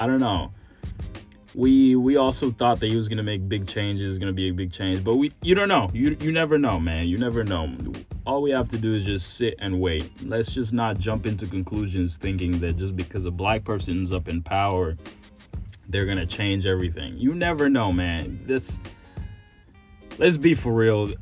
I 0.00 0.08
don't 0.08 0.20
know 0.20 0.52
we 1.58 1.96
we 1.96 2.14
also 2.16 2.52
thought 2.52 2.78
that 2.78 2.88
he 2.88 2.96
was 2.96 3.08
gonna 3.08 3.24
make 3.24 3.48
big 3.48 3.66
changes, 3.66 4.16
gonna 4.16 4.32
be 4.32 4.48
a 4.48 4.52
big 4.52 4.72
change, 4.72 5.02
but 5.02 5.16
we 5.16 5.32
you 5.42 5.56
don't 5.56 5.68
know. 5.68 5.90
You 5.92 6.16
you 6.20 6.30
never 6.30 6.56
know, 6.56 6.78
man. 6.78 7.08
You 7.08 7.18
never 7.18 7.42
know. 7.42 7.74
All 8.24 8.42
we 8.42 8.52
have 8.52 8.68
to 8.68 8.78
do 8.78 8.94
is 8.94 9.04
just 9.04 9.34
sit 9.34 9.56
and 9.58 9.80
wait. 9.80 10.08
Let's 10.22 10.52
just 10.52 10.72
not 10.72 10.98
jump 10.98 11.26
into 11.26 11.48
conclusions 11.48 12.16
thinking 12.16 12.60
that 12.60 12.76
just 12.76 12.94
because 12.94 13.24
a 13.24 13.32
black 13.32 13.64
person's 13.64 14.12
up 14.12 14.28
in 14.28 14.40
power, 14.40 14.96
they're 15.88 16.06
gonna 16.06 16.26
change 16.26 16.64
everything. 16.64 17.18
You 17.18 17.34
never 17.34 17.68
know, 17.68 17.90
man. 17.90 18.38
This 18.44 18.78
let's 20.16 20.36
be 20.36 20.54
for 20.54 20.72
real. 20.72 21.12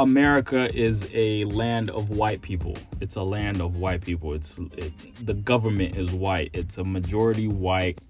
America 0.00 0.74
is 0.74 1.08
a 1.12 1.44
land 1.44 1.88
of 1.90 2.10
white 2.10 2.42
people. 2.42 2.76
It's 3.00 3.14
a 3.14 3.22
land 3.22 3.60
of 3.60 3.76
white 3.76 4.00
people. 4.00 4.34
It's 4.34 4.58
it, 4.76 4.92
the 5.24 5.34
government 5.34 5.96
is 5.96 6.10
white. 6.10 6.50
It's 6.52 6.78
a 6.78 6.84
majority 6.84 7.46
white 7.46 8.02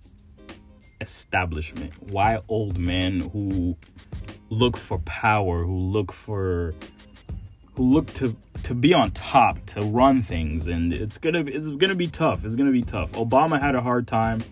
establishment. 1.00 1.92
Why 2.10 2.38
old 2.48 2.78
men 2.78 3.20
who 3.20 3.76
look 4.50 4.76
for 4.76 4.98
power, 5.00 5.64
who 5.64 5.76
look 5.76 6.12
for 6.12 6.74
who 7.74 7.82
look 7.92 8.12
to 8.14 8.36
to 8.64 8.74
be 8.74 8.94
on 8.94 9.10
top, 9.10 9.64
to 9.66 9.80
run 9.80 10.22
things 10.22 10.66
and 10.66 10.92
it's 10.92 11.18
going 11.18 11.34
to 11.34 11.52
it's 11.52 11.66
going 11.66 11.88
to 11.88 11.94
be 11.94 12.08
tough. 12.08 12.44
It's 12.44 12.54
going 12.54 12.66
to 12.66 12.72
be 12.72 12.82
tough. 12.82 13.12
Obama 13.12 13.60
had 13.60 13.74
a 13.74 13.80
hard 13.80 14.06
time. 14.06 14.42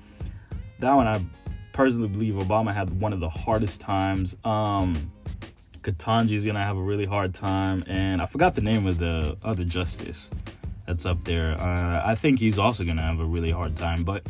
That 0.80 0.94
one 0.94 1.06
I 1.06 1.24
personally 1.72 2.08
believe 2.08 2.34
Obama 2.34 2.74
had 2.74 3.00
one 3.00 3.12
of 3.12 3.20
the 3.20 3.30
hardest 3.30 3.80
times. 3.80 4.36
Um 4.44 5.10
Ketanji's 5.80 6.44
going 6.44 6.54
to 6.54 6.60
have 6.60 6.76
a 6.76 6.82
really 6.82 7.06
hard 7.06 7.34
time 7.34 7.82
and 7.88 8.22
I 8.22 8.26
forgot 8.26 8.54
the 8.54 8.60
name 8.60 8.86
of 8.86 8.98
the 8.98 9.36
other 9.42 9.64
justice 9.64 10.30
that's 10.86 11.06
up 11.06 11.24
there. 11.24 11.58
Uh, 11.60 12.02
I 12.04 12.14
think 12.14 12.38
he's 12.38 12.58
also 12.58 12.84
going 12.84 12.96
to 12.96 13.02
have 13.02 13.20
a 13.20 13.24
really 13.24 13.50
hard 13.50 13.76
time, 13.76 14.04
but 14.04 14.26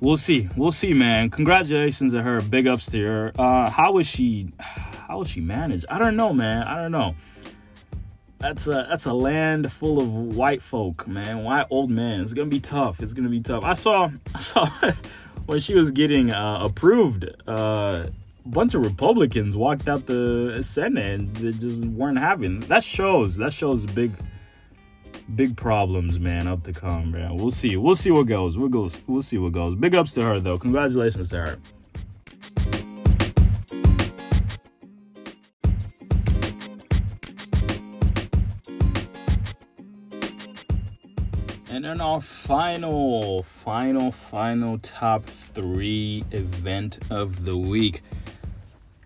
we'll 0.00 0.16
see. 0.16 0.48
We'll 0.56 0.72
see, 0.72 0.94
man. 0.94 1.30
Congratulations 1.30 2.12
to 2.12 2.22
her. 2.22 2.40
Big 2.40 2.66
ups 2.66 2.86
to 2.92 3.02
her. 3.02 3.32
Uh, 3.38 3.70
how 3.70 3.92
was 3.92 4.06
she? 4.06 4.52
How 4.58 5.18
was 5.18 5.28
she 5.28 5.40
managed? 5.40 5.86
I 5.88 5.98
don't 5.98 6.16
know, 6.16 6.32
man. 6.32 6.62
I 6.64 6.76
don't 6.76 6.92
know. 6.92 7.14
That's 8.38 8.66
a 8.66 8.86
that's 8.88 9.06
a 9.06 9.12
land 9.12 9.72
full 9.72 10.00
of 10.00 10.12
white 10.12 10.60
folk, 10.60 11.06
man. 11.06 11.44
White 11.44 11.66
old 11.70 11.90
men. 11.90 12.20
It's 12.20 12.34
gonna 12.34 12.50
be 12.50 12.60
tough. 12.60 13.00
It's 13.00 13.12
gonna 13.12 13.28
be 13.28 13.40
tough. 13.40 13.64
I 13.64 13.74
saw 13.74 14.10
I 14.34 14.38
saw 14.38 14.68
when 15.46 15.60
she 15.60 15.74
was 15.74 15.90
getting 15.90 16.30
uh, 16.30 16.58
approved. 16.62 17.26
Uh, 17.46 18.06
a 18.44 18.48
bunch 18.48 18.74
of 18.74 18.82
Republicans 18.84 19.56
walked 19.56 19.88
out 19.88 20.04
the 20.04 20.58
Senate 20.60 21.20
and 21.20 21.34
they 21.36 21.52
just 21.52 21.84
weren't 21.84 22.18
having. 22.18 22.60
That 22.60 22.84
shows. 22.84 23.36
That 23.36 23.54
shows 23.54 23.86
big 23.86 24.12
big 25.34 25.56
problems, 25.56 26.18
man, 26.18 26.46
up 26.46 26.62
to 26.64 26.72
come, 26.72 27.12
man. 27.12 27.36
We'll 27.36 27.50
see. 27.50 27.76
We'll 27.76 27.94
see 27.94 28.10
what 28.10 28.26
goes. 28.26 28.56
We'll 28.56 28.68
go. 28.68 28.90
We'll 29.06 29.22
see 29.22 29.38
what 29.38 29.52
goes. 29.52 29.76
Big 29.76 29.94
ups 29.94 30.14
to 30.14 30.22
her, 30.22 30.40
though. 30.40 30.58
Congratulations 30.58 31.30
to 31.30 31.38
her. 31.38 31.58
And 41.70 41.84
then 41.84 42.00
our 42.00 42.20
final, 42.20 43.42
final, 43.42 44.12
final 44.12 44.78
top 44.78 45.24
three 45.24 46.22
event 46.30 47.00
of 47.10 47.44
the 47.44 47.56
week. 47.56 48.02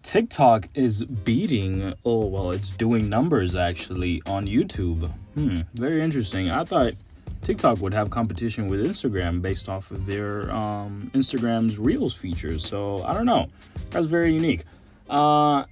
TikTok 0.09 0.71
is 0.73 1.05
beating, 1.05 1.93
oh, 2.03 2.25
well, 2.25 2.51
it's 2.51 2.71
doing 2.71 3.11
numbers 3.11 3.55
actually 3.55 4.23
on 4.25 4.47
YouTube. 4.47 5.11
Hmm, 5.35 5.61
very 5.75 6.01
interesting. 6.01 6.51
I 6.51 6.65
thought 6.65 6.95
TikTok 7.43 7.77
would 7.83 7.93
have 7.93 8.09
competition 8.09 8.69
with 8.69 8.81
Instagram 8.87 9.43
based 9.43 9.69
off 9.69 9.91
of 9.91 10.07
their 10.07 10.51
um, 10.51 11.11
Instagram's 11.13 11.79
Reels 11.79 12.15
features. 12.15 12.67
So 12.67 13.05
I 13.05 13.13
don't 13.13 13.27
know. 13.27 13.51
That's 13.91 14.07
very 14.07 14.33
unique. 14.33 14.63
Uh, 15.11 15.65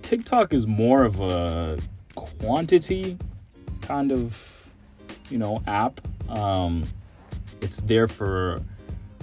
TikTok 0.00 0.54
is 0.54 0.66
more 0.66 1.04
of 1.04 1.20
a 1.20 1.78
quantity 2.14 3.18
kind 3.82 4.10
of, 4.10 4.66
you 5.28 5.36
know, 5.36 5.62
app. 5.66 6.00
Um, 6.30 6.86
it's 7.60 7.82
there 7.82 8.08
for 8.08 8.62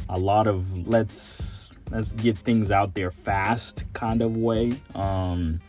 a 0.07 0.19
lot 0.19 0.45
of 0.45 0.87
let's 0.87 1.64
let's 1.91 2.11
get 2.11 2.37
things 2.37 2.71
out 2.71 2.93
there 2.93 3.11
fast 3.11 3.85
kind 3.93 4.21
of 4.21 4.37
way. 4.37 4.79
Um, 4.93 5.61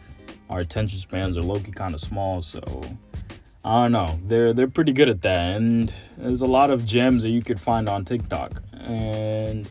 our 0.49 0.61
attention 0.61 0.99
spans 0.99 1.37
are 1.37 1.42
low 1.42 1.61
key 1.61 1.73
kind 1.73 1.94
of 1.94 2.00
small, 2.00 2.42
so 2.42 2.61
I 3.64 3.82
don't 3.82 3.92
know. 3.92 4.18
They're 4.26 4.52
they're 4.52 4.68
pretty 4.68 4.92
good 4.92 5.08
at 5.08 5.23
that, 5.23 5.56
and 5.56 5.92
there's 6.16 6.42
a 6.42 6.46
lot 6.46 6.70
of 6.70 6.85
gems 6.85 7.23
that 7.25 7.30
you 7.30 7.42
could 7.42 7.61
find 7.61 7.88
on 7.88 8.04
TikTok, 8.04 8.62
and 8.73 9.70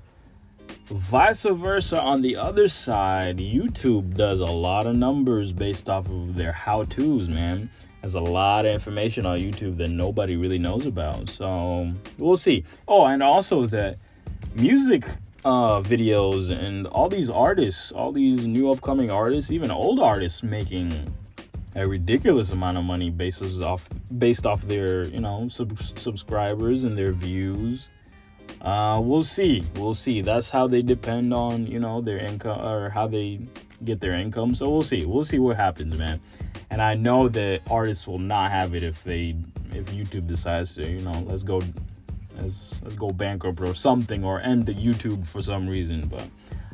vice 0.88 1.44
versa. 1.44 2.02
On 2.02 2.22
the 2.22 2.36
other 2.36 2.68
side, 2.68 3.38
YouTube 3.38 4.16
does 4.16 4.40
a 4.40 4.46
lot 4.46 4.86
of 4.86 4.96
numbers 4.96 5.54
based 5.54 5.90
off 5.90 6.08
of 6.08 6.36
their 6.36 6.52
how-tos, 6.52 7.30
man. 7.30 7.70
There's 8.02 8.16
a 8.16 8.20
lot 8.20 8.66
of 8.66 8.74
information 8.74 9.26
on 9.26 9.40
YouTube 9.40 9.78
that 9.78 9.88
nobody 9.88 10.36
really 10.36 10.60
knows 10.60 10.86
about, 10.86 11.30
so 11.30 11.92
we'll 12.20 12.38
see. 12.38 12.64
Oh, 12.88 13.06
and 13.06 13.24
also 13.24 13.66
that 13.66 13.98
music 14.54 15.06
uh, 15.46 15.80
videos 15.82 16.50
and 16.50 16.88
all 16.88 17.08
these 17.08 17.30
artists, 17.30 17.92
all 17.92 18.12
these 18.12 18.46
new 18.46 18.72
upcoming 18.72 19.12
artists, 19.12 19.52
even 19.52 19.70
old 19.70 20.00
artists 20.00 20.42
making 20.42 21.16
a 21.76 21.88
ridiculous 21.88 22.52
amount 22.52 22.78
of 22.78 22.84
money 22.84 23.12
based 23.12 23.44
off 23.62 23.88
based 24.18 24.46
off 24.46 24.62
their 24.64 25.04
you 25.06 25.20
know 25.20 25.48
sub- 25.48 25.78
subscribers 25.78 26.84
and 26.84 26.98
their 26.98 27.12
views. 27.12 27.90
Uh, 28.62 29.00
we'll 29.04 29.24
see. 29.24 29.64
We'll 29.76 29.94
see. 29.94 30.22
That's 30.22 30.50
how 30.50 30.68
they 30.68 30.82
depend 30.82 31.34
on 31.34 31.68
you 31.68 31.80
know 31.80 32.02
their 32.02 32.18
income 32.18 32.66
or 32.66 32.90
how 32.90 33.06
they 33.08 33.40
get 33.84 34.02
their 34.02 34.16
income. 34.16 34.56
So 34.56 34.68
we'll 34.70 34.84
see. 34.84 35.06
We'll 35.06 35.24
see 35.24 35.38
what 35.38 35.58
happens, 35.58 35.98
man. 35.98 36.20
And 36.72 36.82
I 36.82 36.96
know 36.96 37.30
that 37.30 37.62
artists 37.70 38.08
will 38.08 38.20
not 38.20 38.50
have 38.50 38.74
it 38.74 38.82
if 38.82 39.04
they 39.04 39.36
if 39.74 39.92
YouTube 39.92 40.26
decides 40.26 40.76
to, 40.76 40.90
you 40.90 41.02
know, 41.02 41.24
let's 41.28 41.44
go 41.44 41.62
let's 42.40 42.82
let's 42.84 42.96
go 42.96 43.10
bankrupt 43.10 43.62
or 43.62 43.74
something 43.74 44.24
or 44.24 44.42
end 44.42 44.66
the 44.66 44.74
YouTube 44.74 45.26
for 45.26 45.42
some 45.42 45.68
reason. 45.68 46.08
But 46.08 46.28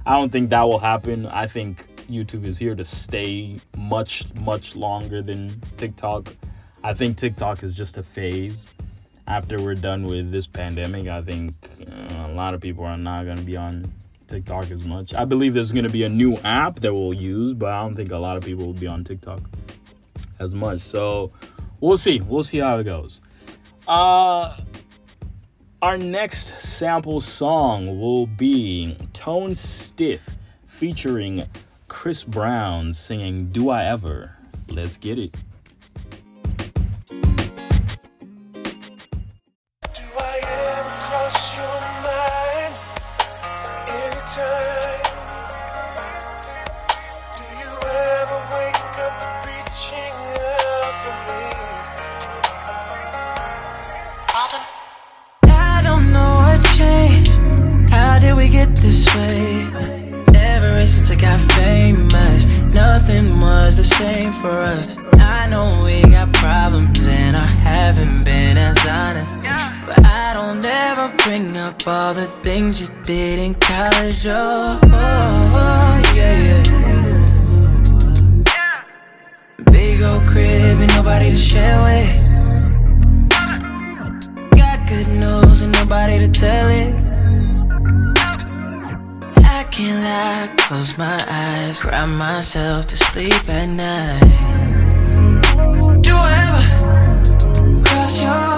I 0.06 0.18
don't 0.18 0.32
think 0.32 0.50
that 0.50 0.64
will 0.64 0.80
happen. 0.80 1.26
I 1.26 1.48
think 1.48 1.88
YouTube 2.10 2.46
is 2.46 2.58
here 2.58 2.76
to 2.76 2.84
stay 2.84 3.58
much 3.78 4.34
much 4.42 4.76
longer 4.76 5.22
than 5.22 5.50
TikTok. 5.78 6.34
I 6.84 6.94
think 6.94 7.18
TikTok 7.18 7.64
is 7.64 7.74
just 7.74 7.98
a 7.98 8.04
phase. 8.04 8.70
After 9.28 9.62
we're 9.62 9.76
done 9.76 10.04
with 10.04 10.32
this 10.32 10.48
pandemic, 10.48 11.08
I 11.08 11.22
think 11.22 11.54
uh, 11.88 12.28
a 12.28 12.34
lot 12.34 12.54
of 12.54 12.60
people 12.60 12.84
are 12.84 12.98
not 12.98 13.24
going 13.24 13.38
to 13.38 13.44
be 13.44 13.56
on 13.56 13.90
TikTok 14.28 14.72
as 14.72 14.84
much. 14.84 15.14
I 15.14 15.26
believe 15.26 15.54
there's 15.54 15.72
going 15.72 15.86
to 15.86 15.92
be 15.92 16.04
a 16.04 16.10
new 16.10 16.36
app 16.38 16.80
that 16.80 16.94
we'll 16.94 17.14
use, 17.14 17.54
but 17.54 17.72
I 17.72 17.82
don't 17.82 17.96
think 17.96 18.12
a 18.12 18.18
lot 18.18 18.36
of 18.36 18.44
people 18.44 18.66
will 18.66 18.74
be 18.74 18.88
on 18.88 19.04
TikTok 19.04 19.42
as 20.40 20.56
much. 20.56 20.80
So 20.80 21.32
we'll 21.80 21.98
see. 21.98 22.20
We'll 22.22 22.44
see 22.44 22.58
how 22.58 22.80
it 22.80 22.84
goes. 22.84 23.22
Uh 23.88 24.58
our 25.82 25.98
next 25.98 26.60
sample 26.60 27.20
song 27.20 28.00
will 28.00 28.28
be 28.28 28.96
Tone 29.14 29.56
Stith 29.56 30.38
featuring 30.64 31.48
Chris 31.88 32.24
Brown 32.24 32.94
singing 32.94 33.48
Do 33.48 33.72
I 33.72 33.86
Ever? 33.86 34.38
Let's 34.70 34.98
get 34.98 35.18
it. 35.18 35.36
Things 72.62 72.82
you 72.82 72.90
did 73.02 73.40
in 73.40 73.54
college. 73.56 74.24
Oh, 74.28 74.80
oh, 74.84 74.90
oh, 75.64 76.02
yeah, 76.16 76.38
yeah. 76.48 76.64
Big 79.72 80.02
old 80.04 80.24
crib 80.28 80.78
and 80.84 80.94
nobody 80.96 81.32
to 81.32 81.38
share 81.38 81.80
with. 81.88 82.14
Got 84.60 84.80
good 84.88 85.08
news 85.24 85.62
and 85.64 85.72
nobody 85.74 86.20
to 86.20 86.30
tell 86.30 86.68
it. 86.82 86.94
I 89.58 89.64
can't 89.72 90.04
lie, 90.08 90.50
close 90.58 90.98
my 90.98 91.20
eyes, 91.28 91.82
cry 91.82 92.06
myself 92.06 92.86
to 92.88 92.96
sleep 92.96 93.50
at 93.50 93.70
night. 93.70 94.20
Do 96.06 96.14
I 96.16 96.34
ever 96.48 96.64
cross 97.86 98.22
your 98.22 98.51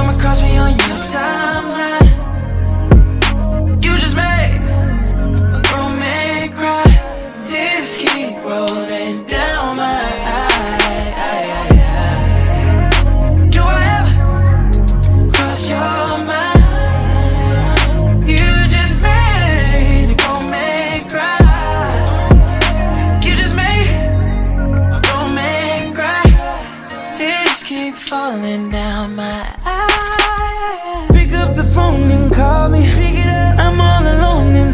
come 0.00 0.14
across 0.16 0.42
me 0.42 0.56
on 0.56 0.70
your 0.70 0.98
timeline? 1.12 1.99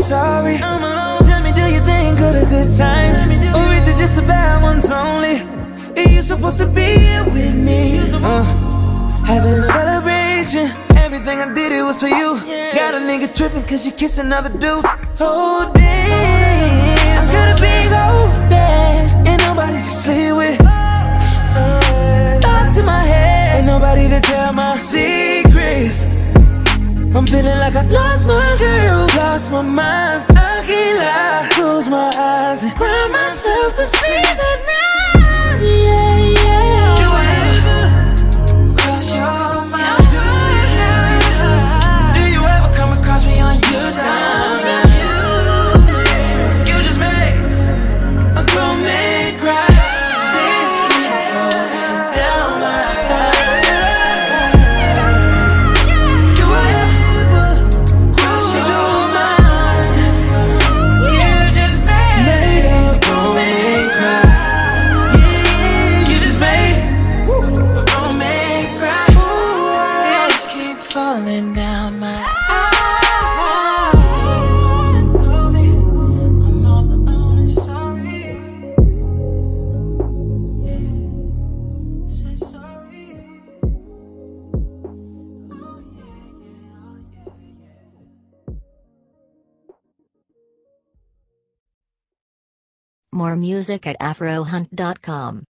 Sorry. 0.07 0.57
I'm 0.57 0.85
alone. 0.85 1.23
Tell 1.23 1.43
me, 1.43 1.53
do 1.53 1.67
you 1.75 1.81
think 1.81 2.21
of 2.21 2.33
the 2.39 2.47
good 2.49 2.71
times? 2.79 3.19
Or 3.59 3.67
is 3.75 3.89
it 3.89 3.99
just 3.99 4.15
the 4.15 4.23
bad 4.23 4.63
ones 4.63 4.91
only? 4.93 5.43
Are 5.99 6.09
you 6.09 6.23
supposed 6.23 6.59
to 6.59 6.67
be 6.67 6.87
here 7.07 7.25
with 7.25 7.55
me? 7.55 7.99
Uh, 8.15 8.45
having 9.25 9.55
a 9.55 9.65
celebration. 9.65 10.71
Everything 10.97 11.41
I 11.41 11.53
did, 11.53 11.73
it 11.73 11.83
was 11.83 12.01
for 12.01 12.09
you. 12.09 12.39
Got 12.75 12.95
a 12.95 13.03
nigga 13.09 13.35
tripping 13.35 13.65
cause 13.65 13.85
you 13.85 13.93
kissing 13.93 14.33
other 14.33 14.51
dudes. 14.51 14.87
Oh, 15.19 15.73
damn. 15.75 17.29
I 17.29 17.33
got 17.37 17.49
a 17.55 17.61
big 17.61 17.89
old 18.05 18.31
bed. 18.49 19.27
Ain't 19.27 19.43
nobody 19.43 19.79
to 19.83 19.91
sleep 20.03 20.37
with. 20.37 20.59
Thought 22.45 22.73
to 22.77 22.83
my 22.85 23.03
head. 23.03 23.59
Ain't 23.59 23.67
nobody 23.67 24.09
to 24.09 24.21
tell 24.21 24.53
my 24.53 24.77
secrets. 24.77 26.16
I'm 27.17 27.27
feeling 27.27 27.59
like 27.59 27.75
I 27.75 27.83
lost 27.89 28.27
my 28.27 28.57
girl, 28.59 29.07
lost 29.17 29.51
my 29.51 29.63
mind. 29.63 30.23
I 30.37 30.63
can't 30.67 30.99
lie. 30.99 31.49
Close 31.51 31.89
my 31.89 32.13
eyes 32.15 32.63
and 32.63 32.75
cry 32.77 33.09
myself 33.11 33.75
to 33.77 33.87
sleep 33.87 34.27
at 34.27 34.67
night. 34.67 34.76
Music 93.37 93.87
at 93.87 93.99
afrohunt.com. 94.01 95.45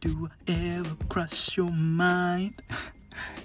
Do 0.00 0.28
I 0.48 0.52
ever 0.52 0.96
cross 1.08 1.56
your 1.56 1.70
mind? 1.70 2.60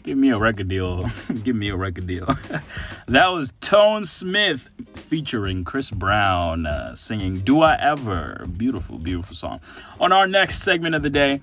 Give 0.07 0.17
me 0.17 0.29
a 0.29 0.37
record 0.37 0.69
deal. 0.69 1.03
Give 1.43 1.55
me 1.55 1.67
a 1.67 1.75
record 1.75 2.07
deal. 2.07 2.25
that 3.07 3.27
was 3.27 3.53
Tone 3.59 4.05
Stith 4.05 4.69
featuring 4.95 5.65
Chris 5.65 5.91
Brown 5.91 6.65
uh, 6.65 6.95
singing 6.95 7.41
Do 7.41 7.61
I 7.61 7.75
Ever? 7.75 8.45
Beautiful, 8.55 8.99
beautiful 8.99 9.35
song. 9.35 9.59
On 9.99 10.13
our 10.13 10.25
next 10.25 10.63
segment 10.63 10.95
of 10.95 11.03
the 11.03 11.09
day, 11.09 11.41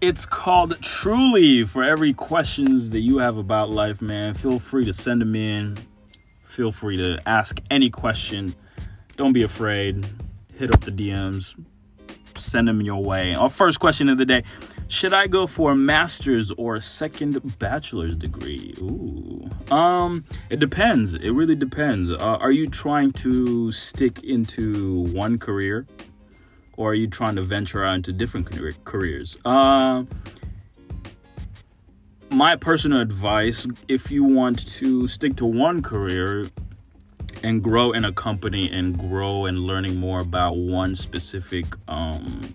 it's 0.00 0.26
called 0.26 0.80
Truly. 0.82 1.64
For 1.64 1.82
every 1.82 2.12
questions 2.12 2.90
that 2.90 3.00
you 3.00 3.18
have 3.18 3.36
about 3.36 3.70
life, 3.70 4.00
man, 4.02 4.34
feel 4.34 4.58
free 4.58 4.84
to 4.84 4.92
send 4.92 5.20
them 5.20 5.34
in. 5.34 5.76
Feel 6.44 6.72
free 6.72 6.96
to 6.96 7.18
ask 7.26 7.60
any 7.70 7.90
question. 7.90 8.54
Don't 9.16 9.32
be 9.32 9.42
afraid. 9.42 10.06
Hit 10.56 10.72
up 10.72 10.80
the 10.82 10.90
DMs 10.90 11.54
send 12.38 12.68
them 12.68 12.80
your 12.80 13.02
way. 13.02 13.34
Our 13.34 13.48
first 13.48 13.80
question 13.80 14.08
of 14.08 14.18
the 14.18 14.24
day 14.24 14.44
Should 14.88 15.12
I 15.12 15.26
go 15.26 15.46
for 15.46 15.72
a 15.72 15.76
master's 15.76 16.50
or 16.52 16.76
a 16.76 16.82
second 16.82 17.58
bachelor's 17.58 18.16
degree? 18.16 18.74
Ooh. 18.78 19.48
Um, 19.74 20.24
it 20.48 20.60
depends. 20.60 21.14
It 21.14 21.30
really 21.30 21.56
depends. 21.56 22.10
Uh, 22.10 22.16
are 22.16 22.52
you 22.52 22.68
trying 22.68 23.12
to 23.12 23.72
stick 23.72 24.22
into 24.22 25.00
one 25.12 25.38
career 25.38 25.86
or 26.76 26.90
are 26.90 26.94
you 26.94 27.06
trying 27.06 27.36
to 27.36 27.42
venture 27.42 27.84
out 27.84 27.96
into 27.96 28.12
different 28.12 28.48
careers? 28.84 29.36
Uh, 29.44 30.04
my 32.30 32.56
personal 32.56 33.00
advice 33.00 33.66
if 33.88 34.10
you 34.10 34.24
want 34.24 34.66
to 34.66 35.06
stick 35.06 35.36
to 35.36 35.46
one 35.46 35.82
career 35.82 36.50
and 37.42 37.62
grow 37.62 37.92
in 37.92 38.04
a 38.04 38.12
company 38.12 38.70
and 38.70 38.98
grow 38.98 39.46
and 39.46 39.60
learning 39.60 39.96
more 39.96 40.20
about 40.20 40.56
one 40.56 40.96
specific 40.96 41.66
um, 41.88 42.54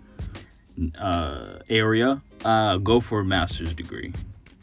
uh, 0.98 1.60
area, 1.70 2.22
uh, 2.46 2.78
go 2.78 3.00
for 3.00 3.22
a 3.22 3.26
master's 3.26 3.74
degree. 3.74 4.14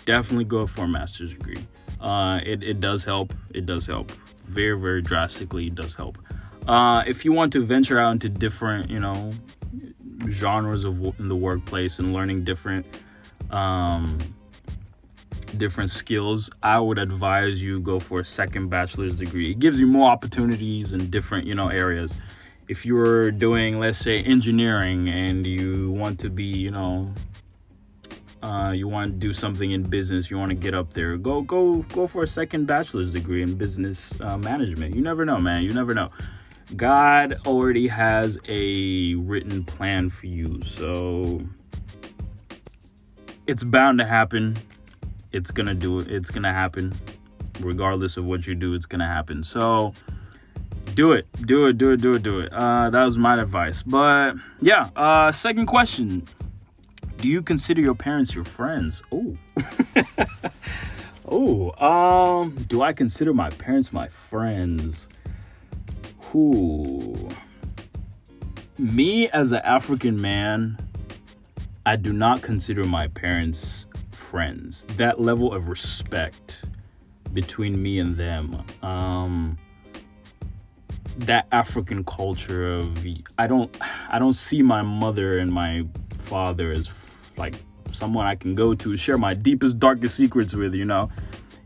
Definitely 0.05 0.44
go 0.44 0.66
for 0.66 0.83
a 0.83 0.88
master's 0.88 1.31
degree. 1.31 1.64
Uh, 2.01 2.40
it, 2.44 2.62
it 2.62 2.81
does 2.81 3.05
help. 3.05 3.33
It 3.55 3.66
does 3.66 3.87
help. 3.87 4.11
Very, 4.44 4.79
very 4.79 5.03
drastically, 5.03 5.66
it 5.66 5.75
does 5.75 5.94
help. 5.94 6.18
Uh, 6.68 7.02
if 7.07 7.24
you 7.24 7.33
want 7.33 7.50
to 7.54 7.64
venture 7.64 7.98
out 7.98 8.12
into 8.12 8.28
different, 8.28 8.90
you 8.90 9.00
know, 9.00 9.33
genres 10.28 10.85
of 10.85 11.02
in 11.18 11.28
the 11.28 11.35
workplace 11.35 11.98
and 11.98 12.12
learning 12.12 12.44
different 12.44 12.85
um, 13.50 14.18
different 15.57 15.90
skills, 15.90 16.50
I 16.62 16.78
would 16.78 16.98
advise 16.98 17.62
you 17.62 17.81
go 17.81 17.98
for 17.98 18.20
a 18.20 18.24
second 18.24 18.68
bachelor's 18.68 19.16
degree. 19.16 19.50
It 19.50 19.61
gives 19.61 19.81
you 19.81 19.87
more 19.87 20.11
opportunities 20.11 20.92
in 20.92 21.09
different, 21.09 21.46
you 21.46 21.54
know, 21.54 21.68
areas. 21.68 22.14
If 22.68 22.85
you're 22.85 23.31
doing, 23.31 23.81
let's 23.81 23.98
say, 23.98 24.22
engineering 24.22 25.09
and 25.09 25.46
you 25.46 25.90
want 25.92 26.20
to 26.20 26.28
be, 26.28 26.44
you 26.44 26.70
know, 26.70 27.14
uh, 28.42 28.72
you 28.76 28.88
want 28.88 29.12
to 29.12 29.16
do 29.18 29.33
something 29.33 29.70
in 29.70 29.85
business, 29.85 30.31
you 30.31 30.37
want 30.37 30.50
to 30.50 30.54
get 30.54 30.74
up 30.74 30.92
there, 30.92 31.16
go 31.16 31.40
go 31.40 31.76
go 31.94 32.07
for 32.07 32.22
a 32.22 32.26
second 32.26 32.66
bachelor's 32.66 33.11
degree 33.11 33.40
in 33.40 33.54
business 33.54 34.20
uh, 34.20 34.37
management. 34.37 34.94
You 34.94 35.00
never 35.00 35.24
know, 35.24 35.38
man. 35.38 35.62
You 35.62 35.72
never 35.72 35.94
know. 35.94 36.11
God 36.76 37.40
already 37.46 37.88
has 37.88 38.38
a 38.46 39.14
written 39.14 39.64
plan 39.64 40.11
for 40.11 40.26
you, 40.26 40.62
so 40.62 41.42
it's 43.46 43.64
bound 43.64 43.98
to 43.98 44.07
happen. 44.07 44.59
It's 45.33 45.50
gonna 45.50 45.74
do 45.74 46.00
it. 46.00 46.09
It's 46.09 46.31
gonna 46.31 46.52
happen, 46.52 46.92
regardless 47.61 48.16
of 48.16 48.26
what 48.26 48.46
you 48.46 48.54
do. 48.54 48.74
It's 48.74 48.87
gonna 48.87 49.07
happen. 49.07 49.44
So 49.44 49.94
do 50.94 51.12
it, 51.12 51.26
do 51.46 51.66
it, 51.66 51.78
do 51.78 51.92
it, 51.92 52.00
do 52.00 52.14
it, 52.14 52.22
do 52.22 52.40
it. 52.40 52.52
Uh, 52.52 52.90
that 52.90 53.04
was 53.04 53.16
my 53.16 53.40
advice. 53.40 53.83
But 53.83 54.35
yeah, 54.61 54.90
uh, 54.94 55.33
second 55.33 55.66
question: 55.66 56.26
Do 57.16 57.28
you 57.28 57.40
consider 57.40 57.81
your 57.81 57.94
parents 57.94 58.35
your 58.35 58.44
friends? 58.44 59.02
Oh, 59.11 59.37
oh. 61.26 61.70
Um, 61.83 62.50
do 62.68 62.83
I 62.83 62.92
consider 62.92 63.33
my 63.33 63.48
parents 63.48 63.92
my 63.92 64.09
friends? 64.09 65.09
Who? 66.33 67.29
Me 68.79 69.29
as 69.31 69.53
an 69.53 69.61
African 69.64 70.21
man, 70.21 70.79
I 71.87 71.97
do 71.97 72.12
not 72.12 72.43
consider 72.43 72.85
my 72.85 73.09
parents 73.09 73.87
friends. 74.11 74.85
That 74.97 75.21
level 75.21 75.55
of 75.55 75.69
respect 75.69 76.64
between 77.33 77.83
me 77.83 77.99
and 77.99 78.17
them. 78.17 78.62
Um 78.83 79.59
that 81.19 81.47
African 81.51 82.05
culture 82.05 82.75
of 82.75 83.07
I 83.38 83.47
don't 83.47 83.75
I 84.11 84.19
don't 84.19 84.35
see 84.35 84.62
my 84.62 84.83
mother 84.83 85.38
and 85.38 85.51
my 85.51 85.87
father 86.21 86.71
as 86.71 86.88
f- 86.88 87.33
like 87.37 87.55
someone 87.91 88.27
I 88.27 88.35
can 88.35 88.55
go 88.55 88.75
to 88.75 88.97
share 88.97 89.19
my 89.19 89.35
deepest 89.35 89.79
darkest 89.79 90.14
secrets 90.14 90.55
with, 90.55 90.75
you 90.75 90.85
know, 90.85 91.11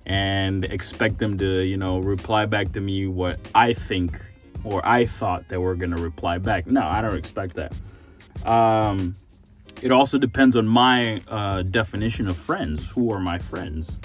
and 0.07 0.65
expect 0.67 1.19
them 1.19 1.37
to, 1.39 1.63
you 1.63 1.77
know, 1.77 1.99
reply 1.99 2.47
back 2.47 2.73
to 2.73 2.81
me 2.81 3.07
what 3.07 3.41
I 3.55 3.73
think 3.73 4.19
or 4.65 4.81
I 4.85 5.07
thought 5.07 5.49
they 5.49 5.59
were 5.59 5.75
going 5.75 5.91
to 5.91 6.03
reply 6.03 6.39
back. 6.39 6.67
No, 6.67 6.83
I 6.83 7.01
don't 7.01 7.17
expect 7.17 7.55
that. 7.55 7.73
Um 8.45 9.15
it 9.83 9.91
also 9.91 10.17
depends 10.17 10.55
on 10.55 10.67
my 10.67 11.21
uh, 11.27 11.63
definition 11.63 12.29
of 12.29 12.37
friends. 12.37 12.93
Who 12.93 13.13
are 13.13 13.19
my 13.19 13.39
friends? 13.39 13.99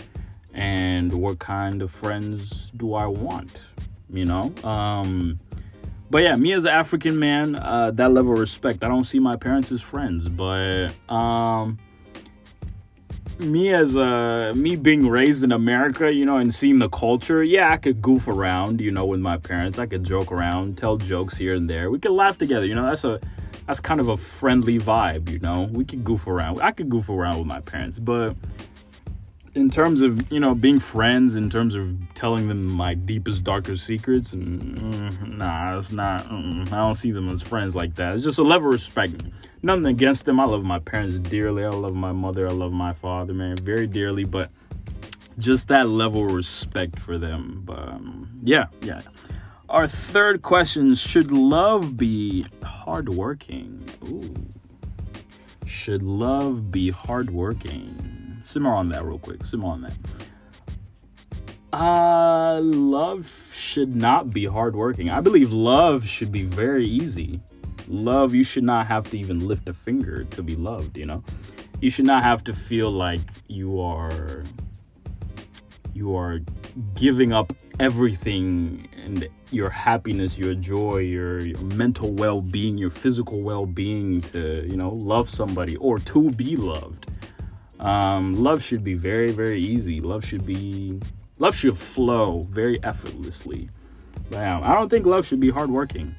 And 0.53 1.13
what 1.13 1.37
kind 1.37 1.83
of 1.83 1.91
friends 1.91 2.71
do 2.75 2.95
I 2.95 3.05
want? 3.05 3.61
You 4.09 4.25
know? 4.25 4.53
Um, 4.63 5.39
but 6.09 6.23
yeah, 6.23 6.35
me 6.35 6.53
as 6.53 6.65
an 6.65 6.71
African 6.71 7.19
man, 7.19 7.55
uh, 7.55 7.91
that 7.91 8.11
level 8.11 8.33
of 8.33 8.39
respect, 8.39 8.83
I 8.83 8.87
don't 8.87 9.03
see 9.03 9.19
my 9.19 9.35
parents 9.35 9.71
as 9.71 9.83
friends. 9.83 10.27
But 10.27 10.95
um, 11.09 11.77
me 13.39 13.73
as 13.73 13.95
a 13.95 14.53
me 14.55 14.75
being 14.75 15.07
raised 15.07 15.43
in 15.43 15.51
America, 15.51 16.11
you 16.11 16.25
know, 16.25 16.37
and 16.37 16.53
seeing 16.53 16.79
the 16.79 16.89
culture, 16.89 17.43
yeah, 17.43 17.71
I 17.71 17.77
could 17.77 18.01
goof 18.01 18.27
around, 18.27 18.81
you 18.81 18.91
know, 18.91 19.05
with 19.05 19.19
my 19.19 19.37
parents. 19.37 19.79
I 19.79 19.85
could 19.85 20.03
joke 20.03 20.31
around, 20.31 20.77
tell 20.77 20.97
jokes 20.97 21.37
here 21.37 21.55
and 21.55 21.69
there. 21.69 21.89
We 21.91 21.99
could 21.99 22.11
laugh 22.11 22.37
together, 22.37 22.65
you 22.65 22.75
know. 22.75 22.83
That's 22.83 23.03
a 23.03 23.19
that's 23.67 23.79
kind 23.79 23.99
of 23.99 24.07
a 24.07 24.17
friendly 24.17 24.79
vibe, 24.79 25.29
you 25.29 25.39
know. 25.39 25.69
We 25.71 25.85
could 25.85 26.03
goof 26.03 26.27
around. 26.27 26.61
I 26.61 26.71
could 26.71 26.89
goof 26.89 27.09
around 27.09 27.37
with 27.37 27.47
my 27.47 27.59
parents, 27.59 27.99
but 27.99 28.35
in 29.57 29.71
terms 29.71 30.01
of 30.01 30.31
you 30.31 30.39
know 30.39 30.53
being 30.53 30.79
friends, 30.79 31.35
in 31.35 31.49
terms 31.49 31.73
of 31.73 31.95
telling 32.13 32.47
them 32.47 32.71
my 32.71 32.93
deepest, 32.93 33.43
darkest 33.43 33.85
secrets, 33.85 34.31
and 34.31 34.77
mm, 34.77 35.37
nah, 35.37 35.77
it's 35.77 35.91
not. 35.91 36.23
Mm, 36.29 36.71
I 36.71 36.77
don't 36.77 36.95
see 36.95 37.11
them 37.11 37.27
as 37.29 37.41
friends 37.41 37.75
like 37.75 37.95
that. 37.95 38.15
It's 38.15 38.23
just 38.23 38.39
a 38.39 38.43
level 38.43 38.67
of 38.67 38.73
respect. 38.73 39.23
Nothing 39.63 39.87
against 39.87 40.25
them. 40.25 40.39
I 40.39 40.45
love 40.45 40.63
my 40.63 40.79
parents 40.79 41.19
dearly. 41.19 41.65
I 41.65 41.69
love 41.69 41.95
my 41.95 42.11
mother. 42.11 42.47
I 42.47 42.51
love 42.51 42.71
my 42.71 42.93
father, 42.93 43.33
man, 43.33 43.57
very 43.57 43.87
dearly. 43.87 44.23
But 44.23 44.51
just 45.39 45.67
that 45.69 45.89
level 45.89 46.25
of 46.27 46.33
respect 46.33 46.99
for 46.99 47.17
them. 47.17 47.63
But 47.65 47.79
um, 47.79 48.29
yeah, 48.43 48.67
yeah. 48.81 49.01
Our 49.69 49.87
third 49.87 50.43
question 50.43 50.93
Should 50.93 51.31
love 51.31 51.97
be 51.97 52.45
hardworking? 52.63 53.83
Ooh. 54.07 54.33
Should 55.65 56.03
love 56.03 56.71
be 56.71 56.91
hardworking? 56.91 58.16
Simmer 58.47 58.73
on 58.73 58.87
that 58.89 59.03
real 59.03 59.19
quick. 59.19 59.43
Simmer 59.43 59.67
on 59.67 59.81
that. 59.81 59.93
Uh, 61.73 62.61
love 62.61 63.29
should 63.53 63.93
not 63.93 64.31
be 64.31 64.45
hardworking. 64.45 65.09
I 65.09 65.19
believe 65.19 65.51
love 65.51 66.07
should 66.07 66.31
be 66.31 66.43
very 66.43 66.87
easy. 66.87 67.41
Love, 67.89 68.33
you 68.33 68.45
should 68.45 68.63
not 68.63 68.87
have 68.87 69.09
to 69.11 69.17
even 69.17 69.45
lift 69.45 69.67
a 69.67 69.73
finger 69.73 70.23
to 70.23 70.41
be 70.41 70.55
loved, 70.55 70.97
you 70.97 71.05
know? 71.05 71.23
You 71.81 71.89
should 71.89 72.05
not 72.05 72.23
have 72.23 72.41
to 72.45 72.53
feel 72.53 72.89
like 72.89 73.19
you 73.47 73.81
are 73.81 74.43
you 75.93 76.15
are 76.15 76.39
giving 76.95 77.33
up 77.33 77.51
everything 77.81 78.87
and 79.03 79.27
your 79.51 79.69
happiness, 79.69 80.37
your 80.37 80.53
joy, 80.53 80.99
your, 80.99 81.39
your 81.39 81.59
mental 81.59 82.13
well-being, 82.13 82.77
your 82.77 82.91
physical 82.91 83.41
well-being 83.41 84.21
to, 84.21 84.65
you 84.65 84.77
know, 84.77 84.89
love 84.89 85.29
somebody 85.29 85.75
or 85.77 85.99
to 85.99 86.29
be 86.31 86.55
loved. 86.55 87.06
Um, 87.79 88.33
love 88.43 88.63
should 88.63 88.83
be 88.83 88.95
very, 88.95 89.31
very 89.31 89.59
easy. 89.61 90.01
Love 90.01 90.25
should 90.25 90.45
be 90.45 90.99
love 91.37 91.55
should 91.55 91.77
flow 91.77 92.41
very 92.49 92.83
effortlessly. 92.83 93.69
Bam. 94.31 94.63
I 94.63 94.73
don't 94.73 94.89
think 94.89 95.05
love 95.05 95.25
should 95.25 95.39
be 95.39 95.49
hardworking. 95.49 96.15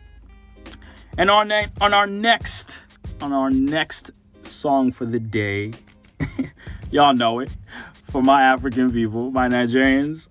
And 1.16 1.30
on 1.30 1.50
on 1.80 1.94
our 1.94 2.06
next 2.06 2.78
on 3.20 3.32
our 3.32 3.50
next 3.50 4.12
song 4.42 4.92
for 4.92 5.04
the 5.04 5.18
day, 5.18 5.72
y'all 6.90 7.14
know 7.14 7.40
it. 7.40 7.50
For 7.92 8.22
my 8.22 8.42
African 8.42 8.90
people, 8.90 9.30
my 9.30 9.48
Nigerians, 9.48 10.28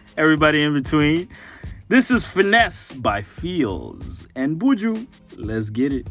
everybody 0.16 0.62
in 0.62 0.72
between. 0.72 1.28
This 1.88 2.10
is 2.10 2.24
Finesse 2.24 2.92
by 2.92 3.22
Pheelz 3.22 4.26
and 4.36 4.58
Buju. 4.60 5.06
Let's 5.36 5.70
get 5.70 5.92
it. 5.92 6.06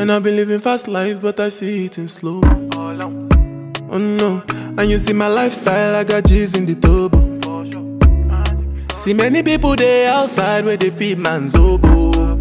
And 0.00 0.10
I've 0.10 0.22
been 0.22 0.34
living 0.34 0.60
fast 0.60 0.88
life, 0.88 1.20
but 1.20 1.38
I 1.40 1.50
see 1.50 1.84
it 1.84 1.98
in 1.98 2.08
slow. 2.08 2.40
Oh 2.72 3.98
no, 3.98 4.42
and 4.48 4.88
you 4.88 4.96
see 4.96 5.12
my 5.12 5.28
lifestyle, 5.28 5.94
I 5.94 6.04
got 6.04 6.24
G's 6.24 6.56
in 6.56 6.64
the 6.64 6.74
turbo. 6.74 7.20
See 8.94 9.12
many 9.12 9.42
people 9.42 9.76
there 9.76 10.10
outside 10.10 10.64
where 10.64 10.78
they 10.78 10.88
feed 10.88 11.18
man's 11.18 11.54
oboe. 11.54 12.40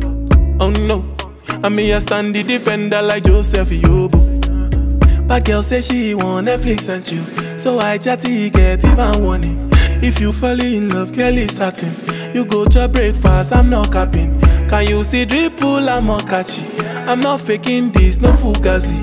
Oh 0.61 0.69
no, 0.87 1.13
and 1.61 1.75
me 1.75 1.93
I 1.93 1.99
stand 1.99 2.33
the 2.33 2.43
defender 2.43 3.01
like 3.01 3.25
Joseph 3.25 3.67
Yobo. 3.67 5.27
But 5.27 5.43
girl 5.43 5.61
say 5.61 5.81
she 5.81 6.13
want 6.15 6.47
Netflix 6.47 6.87
and 6.87 7.05
chill, 7.05 7.57
so 7.57 7.79
I 7.79 7.97
chatty 7.97 8.49
get 8.51 8.85
even 8.85 9.21
warning. 9.21 9.69
If 10.01 10.21
you 10.21 10.31
fall 10.31 10.63
in 10.63 10.87
love, 10.87 11.11
Kelly 11.11 11.49
satin. 11.49 11.93
You 12.33 12.45
go 12.45 12.65
to 12.67 12.87
breakfast, 12.87 13.51
I'm 13.51 13.69
not 13.69 13.91
capping. 13.91 14.39
Can 14.69 14.87
you 14.87 15.03
see 15.03 15.25
dripple, 15.25 15.89
I'm 15.89 16.05
not 16.05 16.25
catchy. 16.25 16.63
I'm 17.09 17.21
not 17.21 17.41
faking 17.41 17.91
this, 17.91 18.21
no 18.21 18.33
fugazi. 18.33 18.93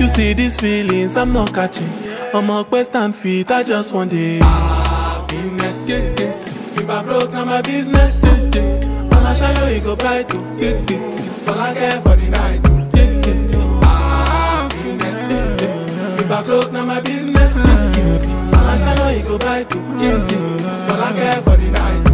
You 0.00 0.06
see 0.06 0.34
these 0.34 0.56
feelings, 0.56 1.16
I'm 1.16 1.32
not 1.32 1.52
catching. 1.52 1.88
I'm 2.32 2.48
a 2.48 2.62
quest 2.64 2.94
feet, 3.16 3.50
I 3.50 3.64
just 3.64 3.92
want 3.92 4.12
it. 4.12 4.40
Happiness, 4.40 5.88
yeah, 5.88 6.14
yeah. 6.16 6.38
If 6.38 6.88
I 6.88 7.02
broke, 7.02 7.32
now 7.32 7.44
my 7.44 7.60
business, 7.62 8.22
yeah, 8.22 8.50
yeah. 8.54 8.80
I'ma 9.10 9.34
show 9.34 9.66
you, 9.66 9.78
it 9.78 9.82
go 9.82 9.96
bright, 9.96 10.32
yeah, 10.32 10.80
yeah. 10.88 11.48
All 11.48 11.58
I 11.58 11.74
care 11.74 12.00
for 12.02 12.14
the 12.14 12.28
night, 12.30 12.60
yeah, 12.94 13.10
yeah. 13.26 13.84
Happiness, 13.84 15.28
yeah, 15.28 15.56
yeah. 15.60 16.20
If 16.22 16.30
I 16.30 16.42
broke, 16.44 16.70
now 16.70 16.84
my 16.84 17.00
business, 17.00 17.56
yeah, 17.56 17.96
yeah. 17.96 18.54
I'ma 18.54 18.76
show 18.76 19.08
you, 19.08 19.18
it 19.18 19.26
go 19.26 19.38
bright, 19.38 19.74
yeah, 19.74 20.24
yeah. 20.30 20.92
All 20.92 21.02
I 21.02 21.12
care 21.14 21.42
for 21.42 21.56
the 21.56 21.70
night, 21.72 22.05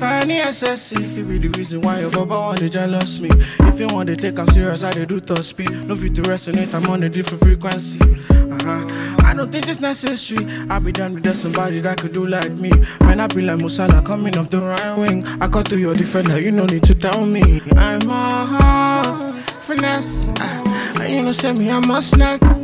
find 0.00 0.30
excess, 0.32 0.92
if 0.92 1.18
it 1.18 1.24
be 1.28 1.36
the 1.36 1.50
reason 1.58 1.82
why 1.82 2.00
your 2.00 2.10
baba 2.10 2.34
want 2.34 2.58
to 2.58 2.70
jealous 2.70 3.20
me. 3.20 3.28
If 3.68 3.78
you 3.78 3.86
want 3.88 4.08
to 4.08 4.16
take 4.16 4.38
I'm 4.38 4.46
serious, 4.48 4.82
I 4.82 4.92
dey 4.92 5.04
do 5.04 5.20
top 5.20 5.44
speed. 5.44 5.70
No 5.86 5.94
fit 5.94 6.14
to 6.14 6.22
resonate, 6.22 6.72
I'm 6.72 6.90
on 6.90 7.02
a 7.02 7.10
different 7.10 7.44
frequency. 7.44 8.00
Uh-huh. 8.30 8.86
I 9.26 9.34
don't 9.36 9.52
think 9.52 9.68
it's 9.68 9.82
necessary. 9.82 10.46
I 10.70 10.78
be 10.78 10.90
done 10.90 11.12
with 11.12 11.24
that 11.24 11.36
somebody 11.36 11.80
that 11.80 11.98
could 11.98 12.14
do 12.14 12.26
like 12.26 12.52
me. 12.52 12.70
Man, 13.00 13.20
I 13.20 13.26
be 13.26 13.42
like 13.42 13.58
Musala 13.58 14.02
coming 14.04 14.38
off 14.38 14.48
the 14.48 14.62
right 14.62 14.96
wing. 14.96 15.22
I 15.38 15.48
cut 15.48 15.68
through 15.68 15.84
your 15.84 15.94
defender, 15.94 16.40
you 16.40 16.50
no 16.50 16.64
need 16.64 16.84
to 16.84 16.94
tell 16.94 17.26
me. 17.26 17.60
I'm 17.76 18.08
a 18.08 19.04
horse, 19.04 19.28
finesse. 19.66 20.30
Uh, 20.30 21.06
you 21.06 21.22
know, 21.22 21.32
send 21.32 21.58
me, 21.58 21.70
I 21.70 21.78
must 21.86 22.16
not. 22.16 22.42
Uh, 22.42 22.56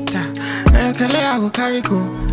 I 0.75 1.39
go 1.39 1.51
carry 1.51 1.83
go. 1.83 2.26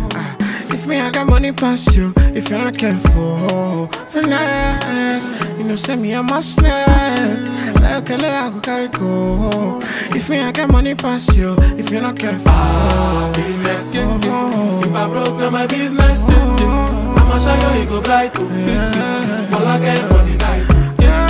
If 0.74 0.88
me, 0.88 0.98
I 0.98 1.08
got 1.08 1.28
money 1.28 1.52
past 1.52 1.94
you. 1.94 2.12
If 2.34 2.50
you're 2.50 2.58
not 2.58 2.76
careful, 2.76 3.86
finesse. 4.08 5.28
You 5.56 5.62
know, 5.62 5.76
send 5.76 6.02
me, 6.02 6.12
I 6.12 6.20
must 6.20 6.60
not. 6.60 7.48
Like 7.80 8.06
Kele, 8.06 8.26
I 8.26 8.50
go 8.50 8.60
carry 8.60 8.88
go. 8.88 9.78
If 10.16 10.28
me, 10.28 10.40
I 10.40 10.50
got 10.50 10.70
money 10.70 10.96
past 10.96 11.36
you. 11.36 11.54
If 11.78 11.90
you're 11.90 12.02
not 12.02 12.18
careful. 12.18 12.48
Ah, 12.48 13.30
Finesse, 13.36 13.94
yeah, 13.94 14.18
yeah. 14.24 14.78
If 14.80 14.94
I 14.96 15.06
broke, 15.08 15.38
now 15.38 15.50
my 15.50 15.66
business. 15.68 16.28
Yeah, 16.28 16.56
yeah. 16.58 17.22
I'ma 17.22 17.38
show 17.38 17.54
you, 17.54 17.82
you 17.82 17.88
go 17.88 18.02
bright. 18.02 18.36
Oh, 18.36 18.42
yeah. 18.42 19.56
All 19.56 19.66
I 19.66 19.78
care 19.78 19.96
for 20.08 20.22
the 20.26 20.34
night. 20.42 20.66
Yeah. 20.98 21.28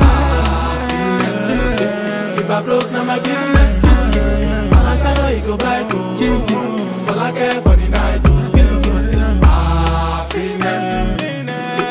Ah, 0.00 0.88
finesse, 0.88 1.50
yeah, 1.50 1.80
yeah. 1.82 2.40
If 2.40 2.50
I 2.50 2.62
broke, 2.62 2.90
now 2.90 3.04
my 3.04 3.18
business. 3.18 3.82
Yeah, 3.84 4.16
yeah. 4.16 4.78
I'ma 4.80 4.96
show 4.96 5.28
you, 5.28 5.42
go 5.42 5.56
bright. 5.58 5.92
Oh. 5.92 7.12
All 7.12 7.18
I 7.18 7.32
care 7.32 7.60
for 7.60 7.76
the 7.76 7.87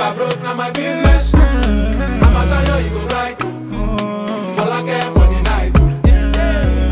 I 0.07 0.15
broke, 0.15 0.41
now 0.41 0.53
my 0.53 0.71
business. 0.71 1.33
I'ma 1.35 2.45
show 2.45 2.77
you, 2.77 2.85
you 2.85 2.91
go 2.91 3.07
bright. 3.09 3.35
Oh, 3.43 4.55
all 4.57 4.71
I 4.71 4.81
care 4.85 5.11
for 5.11 5.27
the 5.27 5.41
night. 5.41 5.73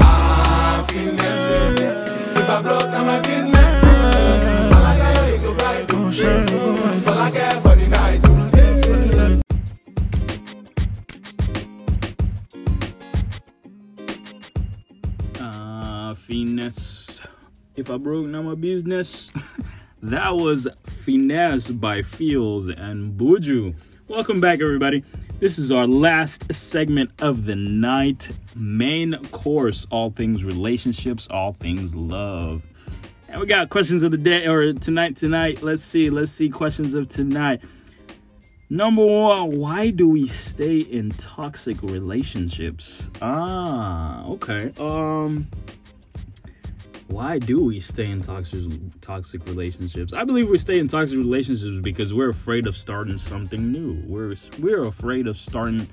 Ah, 0.01 0.84
finesse. 0.89 2.36
If 2.36 2.49
I 2.49 2.62
broke, 2.62 2.91
now 2.91 3.06
my 3.06 3.21
business. 3.21 3.84
All 4.73 4.84
I 4.84 4.97
care, 4.99 5.32
you 5.34 5.39
go 5.39 5.54
right. 5.63 5.93
All 5.93 6.12
for 7.62 7.75
the 7.78 7.88
night. 7.88 8.21
Uh, 15.39 16.15
finesse. 16.15 17.21
If 17.78 17.89
I 17.89 17.95
broke, 17.95 18.25
now 18.25 18.41
my 18.41 18.56
business. 18.56 19.32
that 20.04 20.36
was 20.36 20.67
finesse 21.06 21.70
by 21.70 22.02
Pheelz 22.02 22.68
and 22.68 23.15
Buju. 23.15 23.76
Welcome 24.08 24.41
back, 24.41 24.60
everybody. 24.60 25.04
This 25.39 25.60
is 25.60 25.72
our 25.72 25.86
last 25.86 26.52
segment 26.52 27.12
of 27.22 27.46
the 27.46 27.56
night. 27.56 28.32
Main 28.56 29.13
course, 29.26 29.86
all 29.91 30.10
things 30.10 30.44
relationships, 30.44 31.28
all 31.30 31.54
things 31.54 31.94
love. 31.94 32.63
And 33.30 33.39
we 33.39 33.46
got 33.46 33.70
questions 33.70 34.02
of 34.02 34.10
the 34.13 34.18
day 34.18 34.48
or 34.48 34.74
tonight. 34.74 35.15
Tonight, 35.15 35.62
let's 35.62 35.84
see. 35.84 36.10
Let's 36.10 36.32
see 36.32 36.50
questions 36.50 36.96
of 36.96 37.08
tonight. 37.08 37.63
Number 38.72 39.06
one, 39.06 39.60
why 39.60 39.91
do 39.91 40.10
we 40.10 40.26
stay 40.26 40.80
in 40.80 41.12
toxic 41.12 41.84
relationships? 41.84 43.10
Ah, 43.22 44.26
okay. 44.26 44.74
Um, 44.80 45.46
why 47.08 47.38
do 47.38 47.63
we 47.63 47.80
stay 47.80 48.10
in 48.10 48.22
toxic 48.22 48.63
toxic 49.02 49.46
relationships? 49.46 50.13
I 50.13 50.24
believe 50.24 50.50
we 50.50 50.58
stay 50.58 50.80
in 50.80 50.88
toxic 50.88 51.18
relationships 51.18 51.82
because 51.82 52.13
we're 52.13 52.30
afraid 52.30 52.68
of 52.68 52.76
starting 52.76 53.18
something 53.18 53.72
new. 53.72 54.04
We're 54.08 54.36
we're 54.60 54.86
afraid 54.86 55.28
of 55.28 55.38
starting 55.38 55.88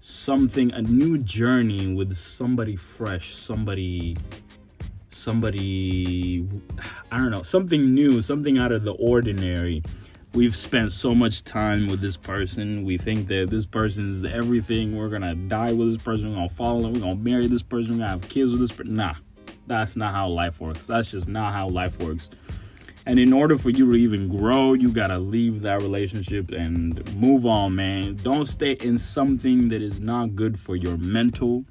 something 0.00 0.72
a 0.72 0.82
new 0.82 1.18
journey 1.18 1.94
with 1.94 2.14
somebody 2.14 2.76
fresh, 2.76 3.34
somebody 3.34 4.16
somebody 5.08 6.46
I 7.10 7.18
don't 7.18 7.30
know, 7.30 7.42
something 7.42 7.94
new, 7.94 8.20
something 8.20 8.58
out 8.58 8.72
of 8.72 8.84
the 8.84 8.92
ordinary. 8.92 9.82
We've 10.34 10.56
spent 10.56 10.92
so 10.92 11.14
much 11.14 11.44
time 11.44 11.88
with 11.88 12.00
this 12.00 12.16
person. 12.16 12.84
We 12.84 12.96
think 12.96 13.28
that 13.28 13.50
this 13.50 13.66
person 13.66 14.10
is 14.10 14.24
everything. 14.24 14.96
We're 14.96 15.10
gonna 15.10 15.34
die 15.34 15.72
with 15.72 15.92
this 15.92 16.02
person. 16.02 16.30
We're 16.30 16.36
gonna 16.36 16.48
fall 16.50 16.78
in 16.78 16.82
love. 16.84 16.92
We're 16.94 17.00
gonna 17.00 17.16
marry 17.16 17.46
this 17.48 17.62
person. 17.62 17.92
We're 17.92 17.98
gonna 17.98 18.10
have 18.10 18.28
kids 18.28 18.50
with 18.50 18.60
this 18.60 18.72
person. 18.72 18.96
Nah, 18.96 19.14
that's 19.66 19.96
not 19.96 20.14
how 20.14 20.28
life 20.28 20.60
works. 20.60 20.86
That's 20.86 21.10
just 21.10 21.28
not 21.28 21.52
how 21.52 21.68
life 21.68 21.98
works. 22.00 22.30
And 23.04 23.18
in 23.18 23.32
order 23.32 23.56
for 23.56 23.70
you 23.70 23.90
to 23.90 23.96
even 23.96 24.28
grow, 24.28 24.74
you 24.74 24.92
gotta 24.92 25.18
leave 25.18 25.62
that 25.62 25.82
relationship 25.82 26.52
and 26.52 27.14
move 27.16 27.44
on, 27.46 27.74
man. 27.74 28.16
Don't 28.16 28.46
stay 28.46 28.72
in 28.72 28.98
something 28.98 29.68
that 29.70 29.82
is 29.82 30.00
not 30.00 30.36
good 30.36 30.58
for 30.58 30.76
your 30.76 30.96
mental, 30.98 31.64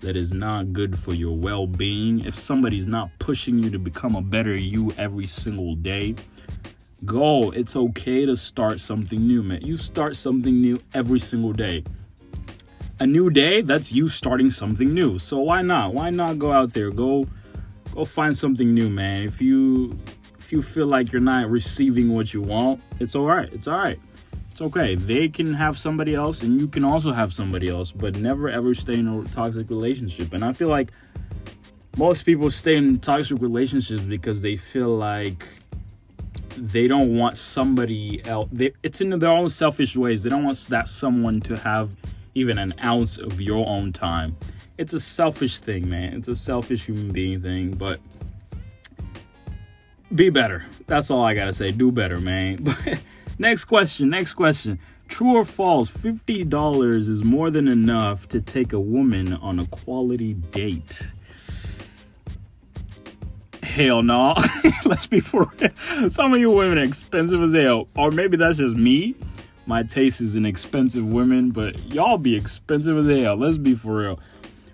that 0.00 0.16
is 0.16 0.32
not 0.32 0.72
good 0.72 0.98
for 0.98 1.14
your 1.14 1.36
well 1.36 1.66
being. 1.68 2.24
If 2.24 2.36
somebody's 2.36 2.88
not 2.88 3.10
pushing 3.20 3.58
you 3.58 3.70
to 3.70 3.78
become 3.78 4.16
a 4.16 4.20
better 4.20 4.56
you 4.56 4.90
every 4.98 5.28
single 5.28 5.76
day, 5.76 6.16
go. 7.04 7.50
It's 7.50 7.76
okay 7.76 8.26
to 8.26 8.36
start 8.36 8.80
something 8.80 9.26
new, 9.26 9.42
man. 9.42 9.62
You 9.62 9.76
start 9.76 10.16
something 10.16 10.60
new 10.60 10.78
every 10.92 11.20
single 11.20 11.52
day. 11.52 11.84
A 13.00 13.06
new 13.06 13.28
day, 13.28 13.60
that's 13.60 13.90
you 13.90 14.08
starting 14.08 14.52
something 14.52 14.94
new. 14.94 15.18
So 15.18 15.40
why 15.40 15.62
not? 15.62 15.94
Why 15.94 16.10
not 16.10 16.38
go 16.38 16.52
out 16.52 16.74
there? 16.74 16.90
Go 16.90 17.26
go 17.92 18.04
find 18.04 18.36
something 18.36 18.72
new, 18.72 18.88
man. 18.88 19.24
If 19.24 19.40
you 19.40 19.98
if 20.38 20.52
you 20.52 20.62
feel 20.62 20.86
like 20.86 21.10
you're 21.10 21.20
not 21.20 21.50
receiving 21.50 22.14
what 22.14 22.32
you 22.32 22.40
want, 22.40 22.80
it's 23.00 23.16
all 23.16 23.26
right. 23.26 23.52
It's 23.52 23.66
all 23.66 23.78
right. 23.78 23.98
It's 24.52 24.60
okay. 24.60 24.94
They 24.94 25.28
can 25.28 25.54
have 25.54 25.76
somebody 25.76 26.14
else 26.14 26.42
and 26.42 26.60
you 26.60 26.68
can 26.68 26.84
also 26.84 27.10
have 27.10 27.32
somebody 27.32 27.68
else, 27.68 27.90
but 27.90 28.16
never 28.16 28.48
ever 28.48 28.74
stay 28.74 28.94
in 28.94 29.08
a 29.08 29.24
toxic 29.24 29.68
relationship. 29.70 30.32
And 30.32 30.44
I 30.44 30.52
feel 30.52 30.68
like 30.68 30.92
most 31.96 32.24
people 32.24 32.48
stay 32.48 32.76
in 32.76 33.00
toxic 33.00 33.40
relationships 33.40 34.02
because 34.02 34.42
they 34.42 34.56
feel 34.56 34.96
like 34.96 35.44
they 36.56 36.86
don't 36.86 37.16
want 37.18 37.38
somebody 37.38 38.24
else. 38.24 38.48
They, 38.52 38.72
it's 38.84 39.00
in 39.00 39.18
their 39.18 39.30
own 39.30 39.50
selfish 39.50 39.96
ways. 39.96 40.22
They 40.22 40.30
don't 40.30 40.44
want 40.44 40.58
that 40.68 40.88
someone 40.88 41.40
to 41.42 41.56
have 41.56 41.90
even 42.34 42.58
an 42.58 42.74
ounce 42.82 43.18
of 43.18 43.40
your 43.40 43.66
own 43.66 43.92
time. 43.92 44.36
It's 44.76 44.92
a 44.92 45.00
selfish 45.00 45.60
thing, 45.60 45.88
man. 45.88 46.14
It's 46.14 46.28
a 46.28 46.36
selfish 46.36 46.86
human 46.86 47.12
being 47.12 47.40
thing, 47.40 47.72
but 47.72 48.00
be 50.14 50.30
better. 50.30 50.64
That's 50.86 51.10
all 51.10 51.24
I 51.24 51.34
gotta 51.34 51.52
say. 51.52 51.70
Do 51.70 51.92
better, 51.92 52.18
man. 52.20 52.76
next 53.38 53.66
question. 53.66 54.10
Next 54.10 54.34
question. 54.34 54.78
True 55.08 55.36
or 55.36 55.44
false? 55.44 55.88
Fifty 55.88 56.44
dollars 56.44 57.08
is 57.08 57.22
more 57.22 57.50
than 57.50 57.68
enough 57.68 58.28
to 58.28 58.40
take 58.40 58.72
a 58.72 58.80
woman 58.80 59.34
on 59.34 59.60
a 59.60 59.66
quality 59.66 60.34
date. 60.34 61.12
Hell 63.62 64.02
no. 64.02 64.34
Let's 64.84 65.06
be 65.06 65.20
for 65.20 65.50
real. 65.58 66.10
Some 66.10 66.34
of 66.34 66.40
you 66.40 66.50
women 66.50 66.78
are 66.78 66.82
expensive 66.82 67.42
as 67.42 67.54
hell. 67.54 67.88
Or 67.96 68.10
maybe 68.10 68.36
that's 68.36 68.58
just 68.58 68.76
me. 68.76 69.14
My 69.66 69.82
taste 69.82 70.20
is 70.20 70.36
in 70.36 70.44
expensive 70.44 71.06
women, 71.06 71.50
but 71.50 71.92
y'all 71.92 72.18
be 72.18 72.36
expensive 72.36 72.98
as 72.98 73.20
hell. 73.20 73.36
Let's 73.36 73.58
be 73.58 73.74
for 73.74 73.96
real. 73.96 74.20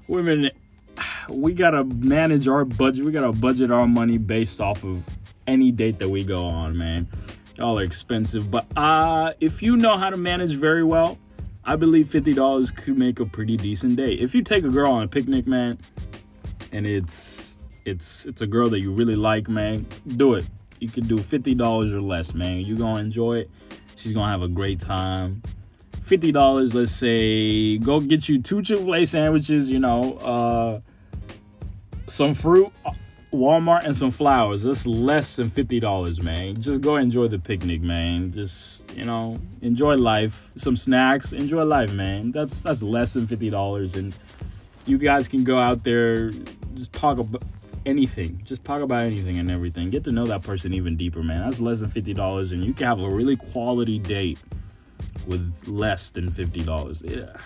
Women, 0.08 0.50
we 1.28 1.52
gotta 1.52 1.84
manage 1.84 2.48
our 2.48 2.64
budget. 2.64 3.04
We 3.04 3.12
gotta 3.12 3.32
budget 3.32 3.70
our 3.70 3.86
money 3.86 4.18
based 4.18 4.60
off 4.60 4.84
of 4.84 5.04
any 5.46 5.70
date 5.70 5.98
that 5.98 6.08
we 6.08 6.24
go 6.24 6.44
on, 6.44 6.76
man. 6.76 7.08
Y'all 7.56 7.78
are 7.78 7.82
expensive. 7.82 8.50
But 8.50 8.66
uh 8.76 9.32
if 9.40 9.62
you 9.62 9.76
know 9.76 9.96
how 9.96 10.10
to 10.10 10.16
manage 10.16 10.54
very 10.54 10.84
well, 10.84 11.18
I 11.64 11.76
believe 11.76 12.06
$50 12.06 12.74
could 12.76 12.98
make 12.98 13.20
a 13.20 13.26
pretty 13.26 13.56
decent 13.56 13.96
date. 13.96 14.20
If 14.20 14.34
you 14.34 14.42
take 14.42 14.64
a 14.64 14.68
girl 14.70 14.92
on 14.92 15.02
a 15.04 15.08
picnic, 15.08 15.46
man, 15.46 15.78
and 16.72 16.86
it's 16.86 17.56
it's 17.84 18.26
it's 18.26 18.40
a 18.40 18.46
girl 18.46 18.68
that 18.70 18.80
you 18.80 18.92
really 18.92 19.16
like, 19.16 19.48
man, 19.48 19.86
do 20.16 20.34
it. 20.34 20.44
You 20.80 20.88
could 20.88 21.08
do 21.08 21.18
fifty 21.18 21.54
dollars 21.54 21.92
or 21.92 22.00
less, 22.00 22.34
man. 22.34 22.60
You 22.60 22.76
gonna 22.76 23.00
enjoy 23.00 23.38
it. 23.38 23.50
She's 24.00 24.12
gonna 24.12 24.32
have 24.32 24.40
a 24.40 24.48
great 24.48 24.80
time. 24.80 25.42
Fifty 26.04 26.32
dollars, 26.32 26.74
let's 26.74 26.90
say, 26.90 27.76
go 27.76 28.00
get 28.00 28.30
you 28.30 28.40
two 28.40 28.62
Chick 28.62 28.78
Fil 28.78 28.94
A 28.94 29.04
sandwiches. 29.04 29.68
You 29.68 29.78
know, 29.78 30.14
uh, 30.14 30.80
some 32.08 32.32
fruit, 32.32 32.72
Walmart, 33.30 33.84
and 33.84 33.94
some 33.94 34.10
flowers. 34.10 34.62
That's 34.62 34.86
less 34.86 35.36
than 35.36 35.50
fifty 35.50 35.80
dollars, 35.80 36.22
man. 36.22 36.62
Just 36.62 36.80
go 36.80 36.96
enjoy 36.96 37.28
the 37.28 37.38
picnic, 37.38 37.82
man. 37.82 38.32
Just 38.32 38.90
you 38.96 39.04
know, 39.04 39.38
enjoy 39.60 39.96
life. 39.96 40.50
Some 40.56 40.78
snacks, 40.78 41.32
enjoy 41.32 41.64
life, 41.64 41.92
man. 41.92 42.32
That's 42.32 42.62
that's 42.62 42.82
less 42.82 43.12
than 43.12 43.26
fifty 43.26 43.50
dollars, 43.50 43.96
and 43.96 44.14
you 44.86 44.96
guys 44.96 45.28
can 45.28 45.44
go 45.44 45.58
out 45.58 45.84
there, 45.84 46.30
just 46.74 46.94
talk 46.94 47.18
about 47.18 47.42
anything. 47.86 48.40
Just 48.44 48.64
talk 48.64 48.82
about 48.82 49.00
anything 49.02 49.38
and 49.38 49.50
everything. 49.50 49.90
Get 49.90 50.04
to 50.04 50.12
know 50.12 50.26
that 50.26 50.42
person 50.42 50.74
even 50.74 50.96
deeper, 50.96 51.22
man. 51.22 51.42
That's 51.42 51.60
less 51.60 51.80
than 51.80 51.90
fifty 51.90 52.14
dollars, 52.14 52.52
and 52.52 52.64
you 52.64 52.72
can 52.72 52.86
have 52.86 53.00
a 53.00 53.08
really 53.08 53.36
quality 53.36 53.98
date 53.98 54.38
with 55.26 55.62
less 55.66 56.10
than 56.10 56.30
fifty 56.30 56.62
dollars. 56.62 57.02
Yeah. 57.04 57.36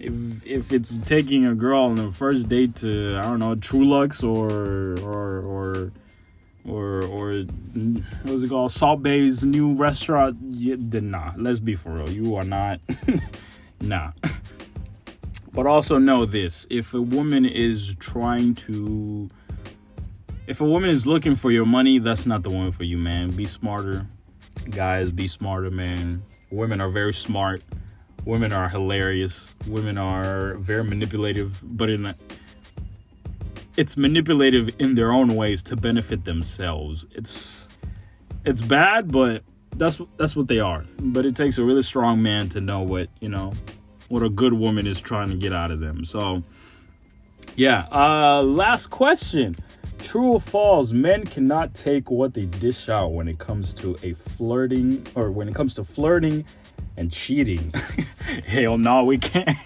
If 0.00 0.46
if 0.46 0.72
it's 0.72 0.98
taking 0.98 1.44
a 1.44 1.54
girl 1.54 1.84
on 1.84 1.96
the 1.96 2.10
first 2.10 2.48
date 2.48 2.76
to 2.76 3.16
I 3.18 3.22
don't 3.22 3.40
know 3.40 3.54
True 3.56 3.84
Lux 3.84 4.22
or 4.22 4.98
or 5.00 5.40
or 5.40 5.92
or 6.64 7.02
or 7.02 7.32
what 8.22 8.32
was 8.32 8.44
it 8.44 8.48
called? 8.48 8.70
Salt 8.70 9.02
Bae's 9.02 9.44
new 9.44 9.74
restaurant. 9.74 10.36
Yeah, 10.50 10.76
then 10.78 11.10
nah, 11.10 11.32
let's 11.36 11.60
be 11.60 11.74
for 11.74 11.90
real. 11.90 12.10
You 12.10 12.36
are 12.36 12.44
not. 12.44 12.80
nah. 13.80 14.12
But 15.52 15.66
also 15.66 15.98
know 15.98 16.24
this: 16.24 16.66
if 16.70 16.94
a 16.94 17.00
woman 17.00 17.44
is 17.44 17.94
trying 17.98 18.54
to, 18.66 19.30
if 20.46 20.60
a 20.60 20.64
woman 20.64 20.90
is 20.90 21.06
looking 21.06 21.34
for 21.34 21.50
your 21.50 21.66
money, 21.66 21.98
that's 21.98 22.26
not 22.26 22.42
the 22.42 22.50
woman 22.50 22.72
for 22.72 22.84
you, 22.84 22.98
man. 22.98 23.30
Be 23.30 23.46
smarter, 23.46 24.06
guys. 24.70 25.10
Be 25.10 25.26
smarter, 25.26 25.70
man. 25.70 26.22
Women 26.50 26.80
are 26.80 26.90
very 26.90 27.14
smart. 27.14 27.62
Women 28.24 28.52
are 28.52 28.68
hilarious. 28.68 29.54
Women 29.66 29.96
are 29.96 30.54
very 30.56 30.84
manipulative, 30.84 31.58
but 31.62 31.88
in 31.88 32.06
a, 32.06 32.14
it's 33.76 33.96
manipulative 33.96 34.70
in 34.78 34.96
their 34.96 35.12
own 35.12 35.34
ways 35.34 35.62
to 35.64 35.76
benefit 35.76 36.24
themselves. 36.24 37.06
It's 37.12 37.68
it's 38.44 38.60
bad, 38.60 39.10
but 39.10 39.42
that's 39.76 40.00
that's 40.18 40.36
what 40.36 40.48
they 40.48 40.60
are. 40.60 40.84
But 40.98 41.24
it 41.24 41.36
takes 41.36 41.58
a 41.58 41.64
really 41.64 41.82
strong 41.82 42.22
man 42.22 42.48
to 42.50 42.60
know 42.60 42.80
what 42.80 43.08
you 43.20 43.28
know 43.28 43.52
what 44.08 44.22
a 44.22 44.28
good 44.28 44.52
woman 44.52 44.86
is 44.86 45.00
trying 45.00 45.30
to 45.30 45.36
get 45.36 45.52
out 45.52 45.70
of 45.70 45.80
them. 45.80 46.04
So 46.04 46.42
yeah. 47.56 47.86
Uh, 47.90 48.42
last 48.42 48.88
question. 48.88 49.56
True 49.98 50.32
or 50.32 50.40
false? 50.40 50.92
Men 50.92 51.24
cannot 51.24 51.74
take 51.74 52.10
what 52.10 52.34
they 52.34 52.44
dish 52.44 52.88
out 52.88 53.08
when 53.08 53.26
it 53.28 53.38
comes 53.38 53.74
to 53.74 53.98
a 54.02 54.12
flirting 54.14 55.06
or 55.14 55.30
when 55.30 55.48
it 55.48 55.54
comes 55.54 55.74
to 55.74 55.84
flirting 55.84 56.44
and 56.96 57.10
cheating. 57.12 57.72
Hell 58.46 58.78
no, 58.78 59.04
we 59.04 59.18
can't. 59.18 59.56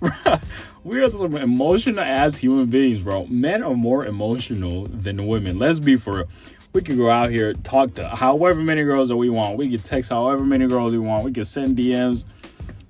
We 0.82 1.02
are 1.02 1.10
some 1.10 1.36
emotional 1.36 2.02
ass 2.02 2.36
human 2.36 2.70
beings, 2.70 3.00
bro. 3.00 3.26
Men 3.26 3.62
are 3.62 3.74
more 3.74 4.06
emotional 4.06 4.86
than 4.86 5.26
women. 5.26 5.58
Let's 5.58 5.78
be 5.78 5.96
for 5.96 6.16
real. 6.16 6.28
We 6.72 6.80
could 6.80 6.96
go 6.96 7.10
out 7.10 7.30
here, 7.30 7.52
talk 7.52 7.96
to 7.96 8.08
however 8.08 8.60
many 8.60 8.82
girls 8.84 9.10
that 9.10 9.16
we 9.16 9.28
want. 9.28 9.58
We 9.58 9.68
can 9.68 9.80
text 9.80 10.08
however 10.08 10.42
many 10.42 10.66
girls 10.68 10.92
we 10.92 10.98
want. 10.98 11.24
We 11.24 11.32
can 11.32 11.44
send 11.44 11.76
DMs. 11.76 12.24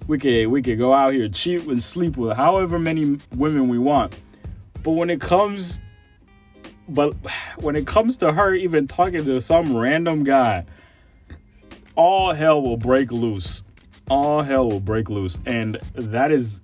We 0.06 0.18
could 0.18 0.48
we 0.48 0.62
could 0.62 0.78
go 0.78 0.92
out 0.92 1.14
here, 1.14 1.28
cheat 1.28 1.66
and 1.66 1.82
sleep 1.82 2.16
with 2.16 2.36
however 2.36 2.78
many 2.78 3.18
women 3.34 3.68
we 3.68 3.78
want. 3.78 4.18
But 4.82 4.92
when 4.92 5.10
it 5.10 5.20
comes 5.20 5.80
but 6.88 7.14
when 7.58 7.76
it 7.76 7.86
comes 7.86 8.16
to 8.18 8.32
her 8.32 8.54
even 8.54 8.88
talking 8.88 9.24
to 9.24 9.40
some 9.40 9.76
random 9.76 10.24
guy, 10.24 10.64
all 11.94 12.32
hell 12.32 12.62
will 12.62 12.76
break 12.76 13.12
loose. 13.12 13.62
All 14.08 14.42
hell 14.42 14.68
will 14.68 14.80
break 14.80 15.08
loose. 15.08 15.38
And 15.46 15.78
that 15.94 16.32
is 16.32 16.60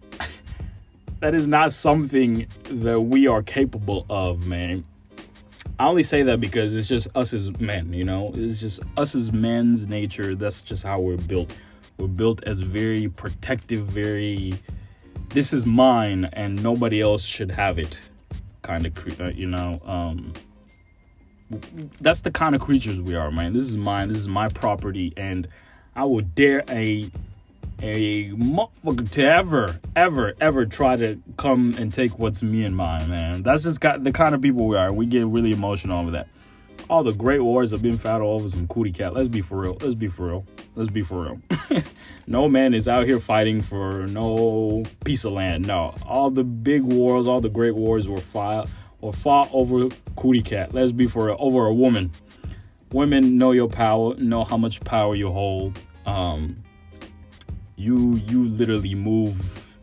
that 1.20 1.35
is 1.35 1.46
not 1.46 1.72
something 1.72 2.46
that 2.64 3.01
we 3.01 3.29
are 3.29 3.42
capable 3.42 4.07
of, 4.11 4.46
man. 4.46 4.85
I 5.79 5.87
only 5.87 6.03
say 6.03 6.22
that 6.22 6.40
because 6.40 6.75
it's 6.75 6.88
just 6.88 7.09
us 7.14 7.35
as 7.35 7.61
men, 7.61 7.92
you 7.92 8.05
know? 8.05 8.33
It's 8.35 8.61
just 8.61 8.81
us 8.96 9.14
as 9.14 9.31
men's 9.31 9.87
nature. 9.87 10.35
That's 10.35 10.62
just 10.62 10.83
how 10.83 11.01
we're 11.01 11.18
built. 11.18 11.55
We're 11.99 12.09
built 12.09 12.43
as 12.45 12.61
very 12.61 13.09
protective, 13.09 13.85
very 13.85 14.55
this 15.31 15.53
is 15.53 15.67
mine 15.67 16.29
and 16.33 16.63
nobody 16.63 17.01
else 17.01 17.23
should 17.23 17.51
have 17.51 17.79
it 17.79 17.99
kind 18.63 18.87
of, 18.87 19.21
uh, 19.21 19.29
you 19.29 19.47
know, 19.47 19.81
um 19.85 20.33
that's 22.01 22.23
the 22.23 22.31
kind 22.31 22.55
of 22.55 22.61
creatures 22.61 23.01
we 23.01 23.15
are, 23.15 23.31
man. 23.31 23.53
This 23.53 23.69
is 23.69 23.77
mine. 23.77 24.09
This 24.09 24.19
is 24.19 24.29
my 24.29 24.49
property, 24.49 25.13
and 25.17 25.47
I 25.95 26.05
would 26.05 26.35
dare 26.35 26.65
a 26.69 27.11
a 27.83 28.31
motherfucker 28.31 29.11
to 29.11 29.23
ever, 29.23 29.79
ever, 29.95 30.35
ever 30.41 30.65
try 30.65 30.97
to 30.97 31.21
come 31.37 31.75
and 31.79 31.93
take 31.93 32.19
what's 32.19 32.43
me 32.43 32.65
and 32.65 32.75
mine, 32.75 33.09
man. 33.11 33.43
That's 33.43 33.65
just 33.65 33.81
got 33.81 34.03
the 34.03 34.13
kind 34.13 34.35
of 34.35 34.41
people 34.41 34.67
we 34.67 34.77
are. 34.77 34.93
We 34.93 35.05
get 35.07 35.27
really 35.27 35.53
emotional 35.53 36.01
over 36.01 36.11
that. 36.13 36.29
All 36.89 37.05
the 37.05 37.13
great 37.13 37.43
wars 37.43 37.73
have 37.73 37.83
been 37.83 37.99
fought 37.99 38.23
over 38.23 38.49
some 38.49 38.67
cootie 38.67 38.93
cat. 38.93 39.13
Let's 39.13 39.29
be 39.29 39.43
for 39.43 39.59
real. 39.59 39.77
Let's 39.81 39.95
be 39.95 40.09
for 40.09 40.27
real. 40.27 40.47
Let's 40.77 40.93
be 40.93 41.03
for 41.03 41.23
real. 41.23 41.83
no 42.27 42.51
man 42.51 42.75
is 42.75 42.87
out 42.87 43.07
here 43.07 43.19
fighting 43.19 43.62
for 43.62 44.07
no 44.07 44.85
piece 45.07 45.25
of 45.25 45.33
land. 45.33 45.67
No, 45.67 45.95
all 46.05 46.31
the 46.31 46.45
big 46.45 46.83
wars, 46.83 47.27
all 47.27 47.41
the 47.41 47.49
great 47.49 47.75
wars 47.75 48.07
were 48.07 48.21
fought 48.21 48.69
or 49.01 49.15
fought 49.15 49.49
over 49.55 49.89
cootie 50.17 50.43
cat. 50.43 50.75
Let's 50.75 50.93
be 50.93 51.07
for 51.07 51.27
real. 51.27 51.37
Over 51.39 51.65
a 51.65 51.73
woman. 51.73 52.12
Women 52.93 53.39
know 53.39 53.53
your 53.53 53.69
power, 53.69 54.15
know 54.17 54.45
how 54.45 54.59
much 54.59 54.81
power 54.81 55.15
you 55.15 55.31
hold. 55.31 55.81
Um, 56.05 56.62
you 57.77 58.21
you 58.29 58.47
literally 58.47 58.95
move 58.95 59.79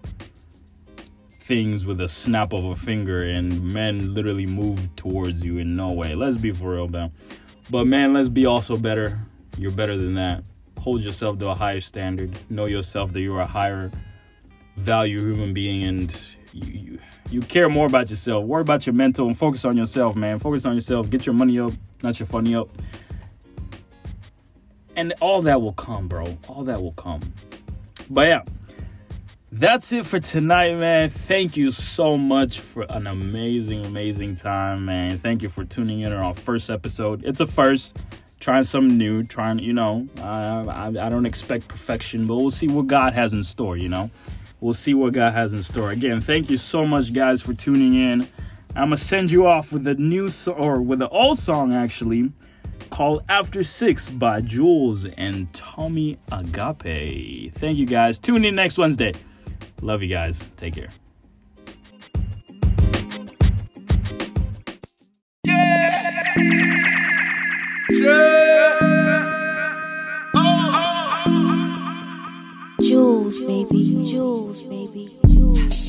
things 1.29 1.85
with 1.85 1.99
a 2.01 2.07
snap 2.07 2.53
of 2.53 2.63
a 2.63 2.75
finger 2.75 3.21
and 3.21 3.61
men 3.73 4.13
literally 4.13 4.45
move 4.45 4.95
towards 4.95 5.43
you 5.43 5.57
in 5.57 5.75
no 5.75 5.91
way 5.91 6.15
let's 6.15 6.37
be 6.37 6.53
for 6.53 6.71
real 6.71 6.87
man 6.87 7.11
but 7.69 7.85
man 7.85 8.13
let's 8.13 8.29
be 8.29 8.45
also 8.45 8.77
better 8.77 9.19
you're 9.57 9.69
better 9.69 9.97
than 9.97 10.15
that 10.15 10.41
hold 10.83 11.01
yourself 11.01 11.39
to 11.39 11.49
a 11.49 11.55
higher 11.55 11.81
standard 11.81 12.37
know 12.49 12.65
yourself 12.65 13.13
that 13.13 13.21
you're 13.21 13.39
a 13.39 13.45
higher 13.45 13.89
value 14.75 15.19
human 15.19 15.53
being 15.53 15.83
and 15.83 16.21
you, 16.51 16.73
you 16.73 16.99
you 17.29 17.41
care 17.41 17.67
more 17.69 17.87
about 17.87 18.09
yourself. 18.11 18.45
Worry 18.45 18.61
about 18.61 18.85
your 18.85 18.93
mental 18.93 19.25
and 19.25 19.35
focus 19.37 19.65
on 19.65 19.77
yourself 19.77 20.15
man. 20.15 20.39
Focus 20.39 20.65
on 20.65 20.75
yourself. 20.75 21.09
Get 21.09 21.25
your 21.25 21.33
money 21.33 21.57
up 21.57 21.71
not 22.03 22.19
your 22.19 22.27
funny 22.27 22.53
up. 22.53 22.69
And 24.95 25.13
all 25.21 25.41
that 25.43 25.61
will 25.61 25.73
come 25.73 26.07
bro. 26.07 26.37
All 26.47 26.65
that 26.65 26.81
will 26.81 26.91
come. 26.91 27.21
But 28.09 28.27
yeah, 28.27 28.41
that's 29.51 29.91
it 29.91 30.05
for 30.05 30.19
tonight, 30.19 30.75
man. 30.75 31.09
Thank 31.09 31.57
you 31.57 31.71
so 31.71 32.17
much 32.17 32.59
for 32.59 32.83
an 32.89 33.07
amazing, 33.07 33.85
amazing 33.85 34.35
time, 34.35 34.85
man. 34.85 35.17
Thank 35.17 35.41
you 35.41 35.49
for 35.49 35.63
tuning 35.63 36.01
in 36.01 36.11
on 36.11 36.19
our 36.19 36.33
first 36.33 36.69
episode. 36.69 37.23
It's 37.23 37.39
a 37.39 37.45
first, 37.45 37.97
trying 38.43 38.65
something 38.65 38.97
new, 38.97 39.23
trying, 39.23 39.57
you 39.59 39.71
know, 39.71 40.05
I, 40.21 40.87
I, 40.87 41.09
don't 41.09 41.25
expect 41.25 41.65
perfection, 41.69 42.27
but 42.27 42.35
we'll 42.35 42.51
see 42.51 42.67
what 42.67 42.87
God 42.87 43.13
has 43.13 43.31
in 43.31 43.41
store, 43.41 43.77
you 43.77 43.87
know. 43.87 44.11
We'll 44.59 44.73
see 44.73 44.93
what 44.93 45.13
God 45.13 45.33
has 45.33 45.53
in 45.53 45.63
store. 45.63 45.91
Again, 45.91 46.19
thank 46.19 46.49
you 46.49 46.57
so 46.57 46.85
much, 46.85 47.13
guys, 47.13 47.41
for 47.41 47.53
tuning 47.53 47.95
in. 47.95 48.27
I'm 48.75 48.87
gonna 48.87 48.97
send 48.97 49.31
you 49.31 49.47
off 49.47 49.71
with 49.71 49.87
a 49.87 49.93
new 49.93 50.27
so- 50.27 50.51
or 50.51 50.81
with 50.81 51.01
an 51.01 51.07
old 51.09 51.37
song 51.37 51.73
actually 51.73 52.33
called 52.89 53.23
After 53.29 53.63
Six 53.63 54.09
by 54.09 54.41
Jules 54.41 55.05
and 55.05 55.51
Tommy 55.53 56.17
Agape. 56.29 57.53
Thank 57.53 57.77
you 57.77 57.85
guys. 57.85 58.19
Tune 58.19 58.43
in 58.43 58.55
next 58.55 58.77
Wednesday. 58.77 59.13
Love 59.81 60.03
you 60.03 60.09
guys. 60.09 60.43
Take 60.57 60.75
care. 60.75 60.89
Jules, 73.33 73.47
baby, 73.47 74.05
Jules, 74.05 74.61
baby. 74.61 75.09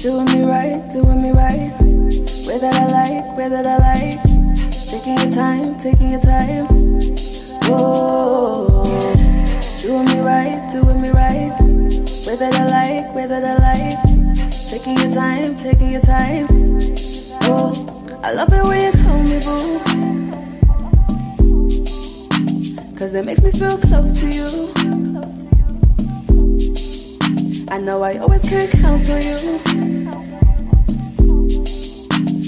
Doing 0.00 0.24
me 0.32 0.44
right, 0.48 0.80
doing 0.90 1.20
me 1.20 1.30
right. 1.30 1.72
Way 2.48 2.56
that 2.58 2.72
I 2.72 2.86
like, 2.88 3.36
way 3.36 3.48
that 3.50 3.66
I 3.66 3.76
like. 3.84 4.18
Taking 4.72 5.18
your 5.18 5.30
time, 5.30 5.78
taking 5.78 6.12
your 6.12 6.22
time. 6.22 6.66
Oh, 7.64 8.82
doing 9.82 10.06
me 10.06 10.20
right, 10.24 10.70
doing 10.72 11.02
me 11.02 11.10
right. 11.10 11.52
Way 11.60 12.36
that 12.40 12.54
I 12.54 12.64
like, 12.64 13.14
way 13.14 13.26
that 13.26 13.44
I 13.44 13.58
like. 13.60 14.00
Taking 14.70 14.96
your 15.04 15.12
time, 15.14 15.54
taking 15.58 15.90
your 15.90 16.00
time. 16.00 16.46
Oh, 17.42 17.74
I 18.24 18.32
love 18.32 18.54
it 18.54 18.64
when 18.66 18.80
you 18.80 18.92
call 19.02 19.22
me 19.22 19.38
boo. 19.44 19.78
Cause 22.96 23.12
it 23.12 23.26
makes 23.26 23.42
me 23.42 23.52
feel 23.52 23.76
close 23.76 24.18
to 24.20 24.28
you. 24.30 25.33
I 27.68 27.80
know 27.80 28.02
I 28.02 28.18
always 28.18 28.42
can 28.42 28.68
count 28.68 29.08
on 29.10 29.16
you. 29.16 29.58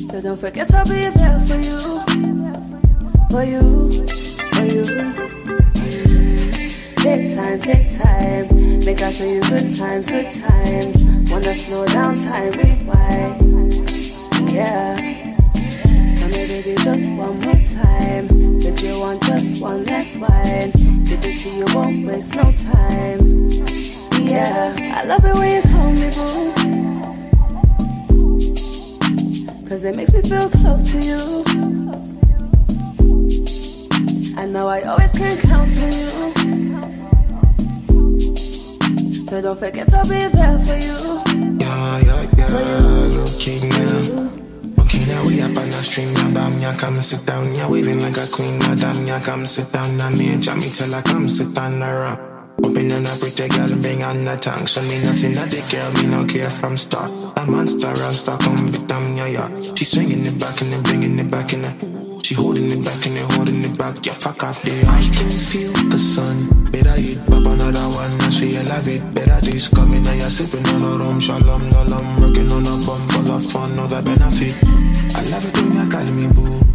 So 0.08 0.20
don't 0.22 0.38
forget 0.38 0.72
I'll 0.74 0.84
be 0.84 1.00
there 1.00 1.40
for 1.40 1.56
you. 1.56 2.00
For 3.30 3.42
you, 3.42 3.90
for 4.52 4.64
you. 4.64 4.84
Take 7.02 7.34
time, 7.34 7.60
take 7.60 7.98
time. 7.98 8.78
Make 8.84 9.00
I 9.00 9.10
show 9.10 9.24
you 9.24 9.40
good 9.42 9.76
times, 9.76 10.06
good 10.06 10.32
times. 10.34 11.04
Wanna 11.30 11.44
slow 11.44 11.86
down 11.86 12.16
time, 12.16 12.52
rewind. 12.52 13.72
Yeah. 14.52 14.96
Tell 16.16 16.28
me, 16.28 16.42
baby, 16.50 16.76
just 16.82 17.10
one 17.12 17.40
more 17.40 17.54
time. 17.54 18.26
If 18.60 18.82
you 18.82 19.00
want 19.00 19.22
just 19.22 19.62
one 19.62 19.84
last 19.84 20.16
wine, 20.18 20.70
give 21.04 21.18
it 21.18 21.36
to 21.42 21.48
you, 21.58 21.66
won't 21.74 22.06
waste 22.06 22.34
no 22.34 22.52
time. 22.52 23.95
Yeah, 24.28 24.74
I 24.94 25.04
love 25.04 25.24
it 25.24 25.34
when 25.38 25.52
you 25.52 25.62
call 25.62 25.90
me 25.92 26.10
boo. 26.10 26.52
Cause 29.68 29.84
it 29.84 29.94
makes 29.96 30.12
me 30.12 30.22
feel 30.22 30.48
close 30.50 30.92
to 30.92 30.98
you. 30.98 31.44
I 34.36 34.46
know 34.46 34.68
I 34.68 34.82
always 34.82 35.12
can 35.12 35.36
count 35.38 35.70
on 35.78 35.92
you. 35.92 36.36
So 39.26 39.42
don't 39.42 39.58
forget 39.58 39.92
I'll 39.94 40.04
be 40.08 40.18
there 40.18 40.58
for 40.58 40.76
you. 40.76 41.22
Yeah, 41.60 41.98
yeah, 42.00 42.26
yeah, 42.36 43.08
low 43.14 43.26
key 43.38 43.68
now. 43.68 44.82
Okay, 44.82 45.06
Now 45.06 45.24
we 45.24 45.40
up 45.40 45.56
on 45.56 45.68
the 45.70 45.82
stream. 45.82 46.12
now 46.14 46.30
bam, 46.34 46.58
ya 46.58 46.74
come 46.76 47.00
sit 47.00 47.24
down. 47.26 47.54
Yeah, 47.54 47.68
waving 47.70 48.00
like 48.02 48.16
a 48.16 48.26
queen, 48.32 48.58
madam, 48.58 49.06
ya 49.06 49.20
come 49.20 49.46
sit 49.46 49.72
down. 49.72 49.96
Now 49.96 50.10
me 50.10 50.32
and 50.34 50.42
Jamie 50.42 50.62
tell 50.62 50.90
her 50.92 51.02
come 51.02 51.28
sit 51.28 51.54
down 51.54 51.80
rock. 51.80 52.25
Open 52.66 52.90
on 52.90 53.06
a 53.06 53.14
pretty 53.22 53.46
girl, 53.46 53.70
bring 53.78 54.02
on 54.02 54.24
the 54.24 54.34
tongue. 54.42 54.66
Show 54.66 54.82
me 54.82 54.98
nothing 54.98 55.38
that 55.38 55.46
the 55.54 55.62
girl, 55.70 55.86
me 56.02 56.10
no 56.10 56.26
care 56.26 56.50
from 56.50 56.76
start. 56.76 57.14
A 57.38 57.46
monster, 57.46 57.94
rasta, 57.94 58.34
come 58.42 58.66
big 58.74 58.88
damn, 58.90 59.14
yeah, 59.14 59.30
yeah. 59.38 59.48
She 59.78 59.84
swinging 59.84 60.26
it 60.26 60.34
back 60.34 60.58
and 60.58 60.74
then 60.74 60.82
bringing 60.82 61.14
it 61.14 61.30
back 61.30 61.54
in 61.54 61.62
her. 61.62 61.74
She 62.26 62.34
holding 62.34 62.66
it 62.66 62.82
back 62.82 62.98
and 63.06 63.14
then 63.14 63.30
holding 63.38 63.62
it 63.62 63.78
back. 63.78 64.02
Yeah, 64.02 64.18
fuck 64.18 64.42
off 64.42 64.62
the 64.66 64.74
ice 64.98 65.06
cream. 65.14 65.30
Feel 65.30 65.70
the 65.86 65.96
sun. 65.96 66.66
Better 66.74 66.98
eat 66.98 67.22
pop 67.30 67.46
another 67.46 67.86
one. 67.94 68.12
I 68.26 68.34
see 68.34 68.58
you 68.58 68.66
love 68.66 68.90
it. 68.90 68.98
Better 69.14 69.38
this 69.46 69.70
coming. 69.70 70.02
Now 70.02 70.18
you're 70.18 70.26
sipping 70.26 70.66
on 70.74 70.82
a 70.82 71.04
rum. 71.06 71.20
Shalom, 71.22 71.70
lalam. 71.70 72.06
Working 72.18 72.50
on 72.50 72.66
a 72.66 72.74
bum. 72.82 73.02
Full 73.14 73.30
of 73.30 73.46
fun. 73.46 73.78
All 73.78 73.86
the 73.86 74.02
benefit. 74.02 74.58
I 75.14 75.22
love 75.30 75.46
it 75.46 75.54
when 75.54 75.70
you 75.70 75.86
call 75.86 76.08
me 76.10 76.26
boo. 76.34 76.65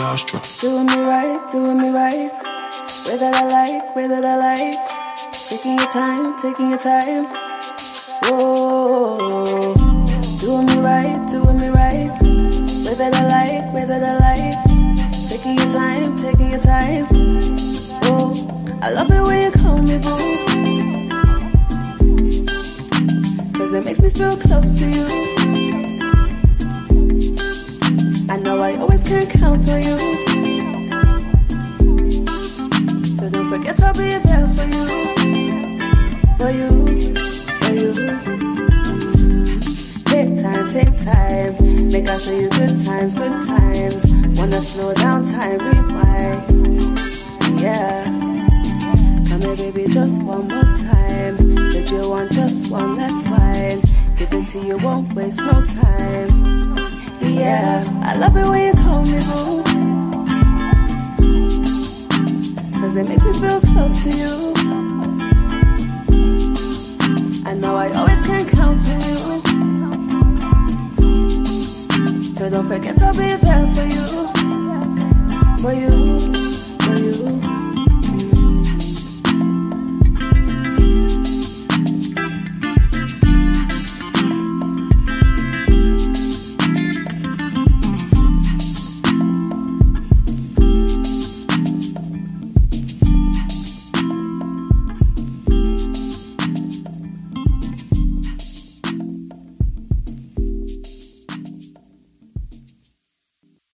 Astra. 0.00 0.40
Doing 0.60 0.86
me 0.86 1.02
right, 1.02 1.50
doing 1.52 1.78
me 1.78 1.90
right. 1.90 2.30
Way 3.06 3.16
that 3.18 3.34
I 3.34 3.44
like, 3.46 3.94
way 3.94 4.06
that 4.06 4.24
I 4.24 4.36
like. 4.36 4.78
Taking 5.32 5.78
your 5.78 5.90
time, 5.90 6.40
taking 6.40 6.70
your 6.70 6.78
time. 6.78 7.26
Whoa, 8.24 9.74
doing 10.40 10.66
me 10.66 10.78
right, 10.80 11.20
doing 11.30 11.58
me 11.60 11.68
right. 11.68 12.10
Way 12.22 12.94
that 12.96 13.12
I 13.14 13.26
like, 13.28 13.74
way 13.74 13.84
that 13.84 14.02
I 14.02 14.18
like. 14.18 14.56
Taking 15.28 15.58
your 15.58 15.72
time, 15.72 16.22
taking 16.22 16.50
your 16.50 16.60
time. 16.60 17.06
Whoa, 18.02 18.32
I 18.82 18.90
love 18.90 19.10
it 19.10 19.22
when 19.26 19.42
you 19.42 19.50
call 19.50 19.78
me 19.78 19.98
boo. 19.98 20.48
Cause 23.58 23.72
it 23.74 23.84
makes 23.84 24.00
me 24.00 24.10
feel 24.10 24.36
close 24.36 24.78
to 24.78 24.86
you. 24.86 25.39
I 28.30 28.36
know 28.36 28.60
I 28.60 28.76
always 28.76 29.02
can 29.02 29.26
count 29.26 29.68
on 29.68 29.82
you. 29.82 29.96
So 33.16 33.28
don't 33.28 33.50
forget 33.50 33.82
I'll 33.82 33.92
be 33.92 34.10
there 34.22 34.46
for 34.54 34.66
you. 34.70 34.86
For 36.38 36.50
you, 36.54 36.70
for 37.58 37.72
you. 37.74 37.92
Take 40.04 40.30
time, 40.40 40.70
take 40.70 40.96
time. 41.04 41.88
Make 41.88 42.08
I 42.08 42.16
show 42.18 42.38
you 42.38 42.48
good 42.50 42.84
times, 42.86 43.16
good 43.16 43.34
times. 43.48 44.06
Wanna 44.38 44.52
slow 44.52 44.94
down 44.94 45.26
time, 45.26 45.58
rewind. 45.58 47.00
Yeah. 47.60 48.04
Come 49.28 49.42
here, 49.42 49.56
baby, 49.72 49.92
just 49.92 50.22
one 50.22 50.46
more 50.46 50.62
time. 50.62 51.36
Did 51.70 51.90
you 51.90 52.08
want 52.08 52.30
just 52.30 52.70
one 52.70 52.94
last 52.96 53.26
wine? 53.26 53.80
Give 54.16 54.32
it 54.32 54.46
to 54.52 54.64
you, 54.64 54.78
won't 54.78 55.12
waste 55.14 55.40
no 55.40 55.66
time 55.66 56.69
yeah. 57.40 58.02
I 58.04 58.16
love 58.16 58.36
it 58.36 58.46
when 58.46 58.66
you 58.66 58.72
call 58.82 59.02
me 59.04 59.18
home. 59.22 59.64
Cause 62.80 62.96
it 62.96 63.08
makes 63.08 63.22
me 63.22 63.32
feel 63.32 63.60
close 63.60 64.04
to 64.04 64.10
you. 64.10 64.52
I 67.46 67.54
know 67.54 67.76
I 67.76 67.92
always 67.94 68.20
can 68.20 68.46
count 68.48 68.80
on 68.92 69.00
you. 69.08 69.20
So 72.34 72.50
don't 72.50 72.68
forget 72.68 72.96
to 72.96 73.10
be 73.18 73.28
there 73.44 73.66
for 73.74 73.86
you. 73.96 74.06
For 75.58 75.72
you. 75.72 76.59